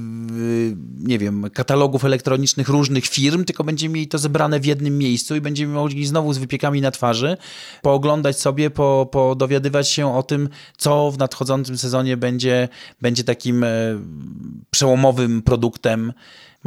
[0.99, 5.41] nie wiem, katalogów elektronicznych różnych firm, tylko będziemy mieli to zebrane w jednym miejscu i
[5.41, 7.38] będziemy mogli znowu z wypiekami na twarzy
[7.82, 12.70] pooglądać sobie, po, po dowiadywać się o tym, co w nadchodzącym sezonie będzie,
[13.01, 13.65] będzie takim
[14.72, 16.13] przełomowym produktem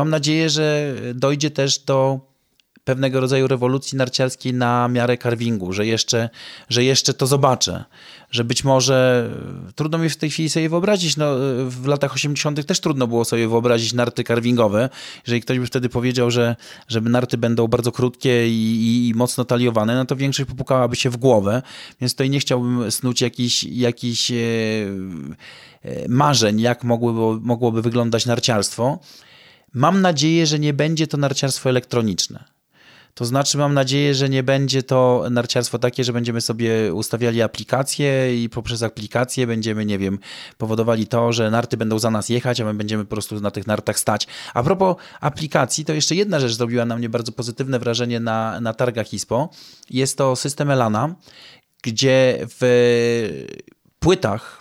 [0.00, 2.20] Mam nadzieję, że dojdzie też do
[2.84, 6.30] pewnego rodzaju rewolucji narciarskiej na miarę carvingu, że jeszcze,
[6.68, 7.84] że jeszcze to zobaczę,
[8.30, 9.30] że być może
[9.74, 11.26] trudno mi w tej chwili sobie wyobrazić, no
[11.66, 12.66] w latach 80.
[12.66, 14.88] też trudno było sobie wyobrazić narty carvingowe,
[15.26, 16.56] jeżeli ktoś by wtedy powiedział, że
[16.88, 21.10] żeby narty będą bardzo krótkie i, i, i mocno taliowane, no to większość popukałaby się
[21.10, 21.62] w głowę,
[22.00, 26.84] więc tutaj nie chciałbym snuć jakiś, jakiś e, e, marzeń, jak
[27.40, 28.98] mogłoby wyglądać narciarstwo,
[29.72, 32.44] Mam nadzieję, że nie będzie to narciarstwo elektroniczne.
[33.14, 38.42] To znaczy, mam nadzieję, że nie będzie to narciarstwo takie, że będziemy sobie ustawiali aplikacje
[38.44, 40.18] i poprzez aplikacje będziemy, nie wiem,
[40.58, 43.66] powodowali to, że narty będą za nas jechać, a my będziemy po prostu na tych
[43.66, 44.26] nartach stać.
[44.54, 48.74] A propos aplikacji, to jeszcze jedna rzecz zrobiła na mnie bardzo pozytywne wrażenie na, na
[48.74, 49.50] targach ISPO.
[49.90, 51.14] Jest to system Elana,
[51.82, 52.62] gdzie w
[53.98, 54.60] płytach,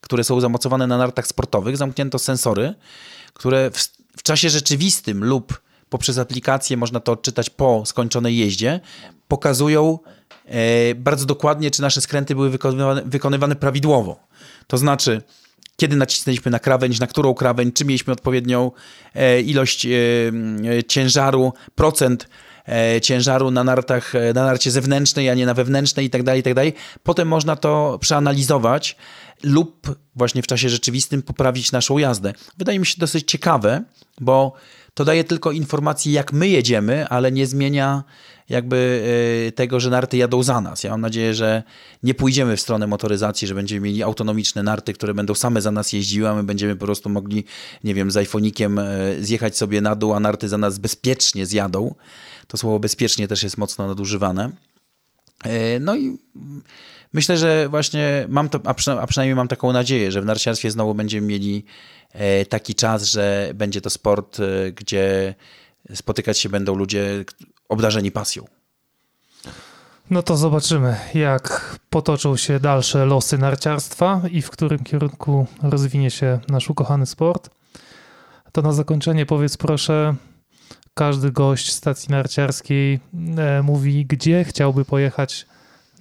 [0.00, 2.74] które są zamocowane na nartach sportowych, zamknięto sensory,
[3.34, 3.70] które
[4.18, 8.80] w czasie rzeczywistym lub poprzez aplikację, można to odczytać po skończonej jeździe,
[9.28, 9.98] pokazują
[10.46, 14.20] e, bardzo dokładnie, czy nasze skręty były wykonywane, wykonywane prawidłowo.
[14.66, 15.22] To znaczy,
[15.76, 18.70] kiedy nacisnęliśmy na krawędź, na którą krawędź, czy mieliśmy odpowiednią
[19.14, 19.90] e, ilość e,
[20.88, 22.28] ciężaru, procent
[23.02, 26.56] ciężaru na nartach, na narcie zewnętrznej, a nie na wewnętrznej i tak dalej, i tak.
[27.02, 28.96] Potem można to przeanalizować
[29.42, 32.32] lub właśnie w czasie rzeczywistym poprawić naszą jazdę.
[32.58, 33.84] Wydaje mi się dosyć ciekawe,
[34.20, 34.52] bo
[34.94, 38.04] to daje tylko informacje, jak my jedziemy, ale nie zmienia
[38.48, 39.04] jakby
[39.48, 40.84] e, tego, że narty jadą za nas.
[40.84, 41.62] Ja mam nadzieję, że
[42.02, 45.92] nie pójdziemy w stronę motoryzacji, że będziemy mieli autonomiczne narty, które będą same za nas
[45.92, 47.44] jeździły, a my będziemy po prostu mogli,
[47.84, 48.86] nie wiem, z iPhonikiem e,
[49.20, 51.94] zjechać sobie na dół, a narty za nas bezpiecznie zjadą.
[52.46, 54.50] To słowo bezpiecznie też jest mocno nadużywane.
[55.44, 56.18] E, no i
[57.12, 58.60] myślę, że właśnie mam to,
[59.00, 61.64] a przynajmniej mam taką nadzieję, że w narciarstwie znowu będziemy mieli
[62.48, 64.38] taki czas, że będzie to sport,
[64.74, 65.34] gdzie
[65.94, 67.24] spotykać się będą ludzie
[67.68, 68.44] obdarzeni pasją.
[70.10, 76.40] No to zobaczymy, jak potoczą się dalsze losy narciarstwa i w którym kierunku rozwinie się
[76.48, 77.50] nasz ukochany sport.
[78.52, 80.14] To na zakończenie powiedz proszę,
[80.94, 83.00] każdy gość stacji narciarskiej
[83.38, 85.46] e, mówi, gdzie chciałby pojechać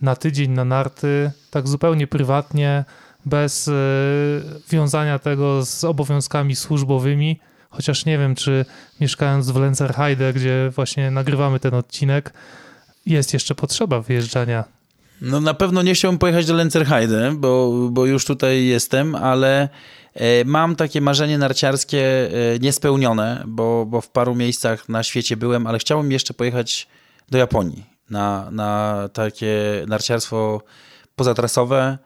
[0.01, 2.85] na tydzień na narty, tak zupełnie prywatnie,
[3.25, 3.71] bez e,
[4.69, 7.39] wiązania tego z obowiązkami służbowymi.
[7.69, 8.65] Chociaż nie wiem, czy
[9.01, 12.33] mieszkając w Lenzerheide, gdzie właśnie nagrywamy ten odcinek,
[13.05, 14.63] jest jeszcze potrzeba wyjeżdżania.
[15.21, 19.69] No na pewno nie chciałbym pojechać do Lenzerheide, bo, bo już tutaj jestem, ale
[20.13, 25.67] e, mam takie marzenie narciarskie e, niespełnione, bo, bo w paru miejscach na świecie byłem,
[25.67, 26.87] ale chciałbym jeszcze pojechać
[27.29, 30.61] do Japonii na, na takie narciarstwo
[31.15, 31.97] pozatrasowe,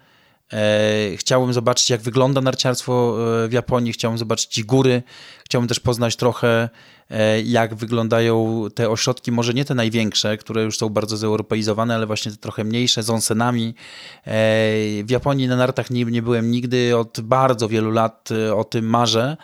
[0.53, 5.03] E, chciałbym zobaczyć, jak wygląda narciarstwo e, w Japonii, chciałbym zobaczyć góry,
[5.45, 6.69] chciałbym też poznać trochę,
[7.09, 12.05] e, jak wyglądają te ośrodki, może nie te największe, które już są bardzo zeuropeizowane, ale
[12.05, 13.75] właśnie te trochę mniejsze, z onsenami.
[15.03, 19.37] W Japonii na nartach nie, nie byłem nigdy, od bardzo wielu lat o tym marzę.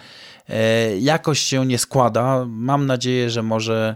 [1.00, 2.46] Jakoś się nie składa.
[2.48, 3.96] Mam nadzieję, że może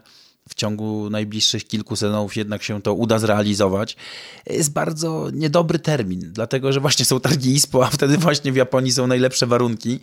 [0.52, 3.96] w ciągu najbliższych kilku sezonów jednak się to uda zrealizować.
[4.46, 8.92] Jest bardzo niedobry termin, dlatego że właśnie są targi ISPO, a wtedy właśnie w Japonii
[8.92, 10.00] są najlepsze warunki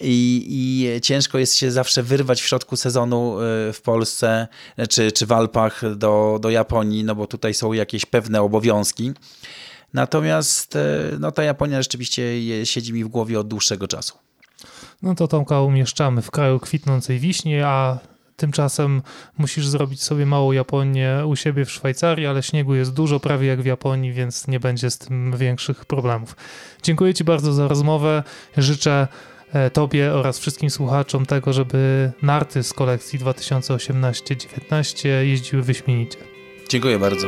[0.00, 4.48] i, i ciężko jest się zawsze wyrwać w środku sezonu y, w Polsce
[4.88, 9.12] czy, czy w Alpach do, do Japonii, no bo tutaj są jakieś pewne obowiązki.
[9.94, 10.78] Natomiast y,
[11.20, 12.22] no, ta Japonia rzeczywiście
[12.66, 14.18] siedzi mi w głowie od dłuższego czasu.
[15.02, 17.98] No to Tomka umieszczamy w kraju kwitnącej wiśni, a
[18.36, 19.02] Tymczasem
[19.38, 23.62] musisz zrobić sobie małą Japonię u siebie w Szwajcarii, ale śniegu jest dużo, prawie jak
[23.62, 26.36] w Japonii, więc nie będzie z tym większych problemów.
[26.82, 28.22] Dziękuję Ci bardzo za rozmowę.
[28.56, 29.08] Życzę
[29.52, 36.18] e, Tobie oraz wszystkim słuchaczom tego, żeby narty z kolekcji 2018-19 jeździły wyśmienicie.
[36.68, 37.26] Dziękuję bardzo.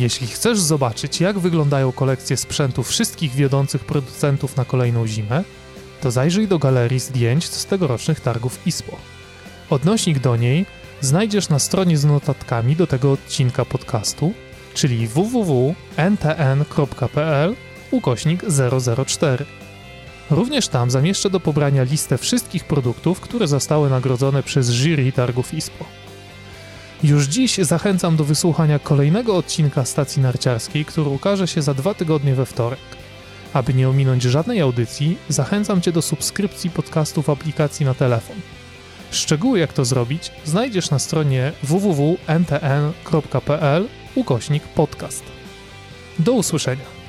[0.00, 5.44] Jeśli chcesz zobaczyć, jak wyglądają kolekcje sprzętu wszystkich wiodących producentów na kolejną zimę,
[6.00, 8.96] to zajrzyj do galerii zdjęć z tegorocznych targów ISPO.
[9.70, 10.66] Odnośnik do niej
[11.00, 14.32] znajdziesz na stronie z notatkami do tego odcinka podcastu,
[14.74, 15.76] czyli www.ntn.pl
[17.90, 18.44] ukośnik
[19.06, 19.44] 004.
[20.30, 25.84] Również tam zamieszczę do pobrania listę wszystkich produktów, które zostały nagrodzone przez jury targów ISPO.
[27.02, 32.34] Już dziś zachęcam do wysłuchania kolejnego odcinka stacji narciarskiej, który ukaże się za dwa tygodnie
[32.34, 32.78] we wtorek.
[33.52, 38.36] Aby nie ominąć żadnej audycji, zachęcam Cię do subskrypcji podcastu w aplikacji na telefon.
[39.10, 42.68] Szczegóły jak to zrobić znajdziesz na stronie www.ntn.pl
[44.14, 45.24] ukośnik podcast.
[46.18, 46.99] Do usłyszenia.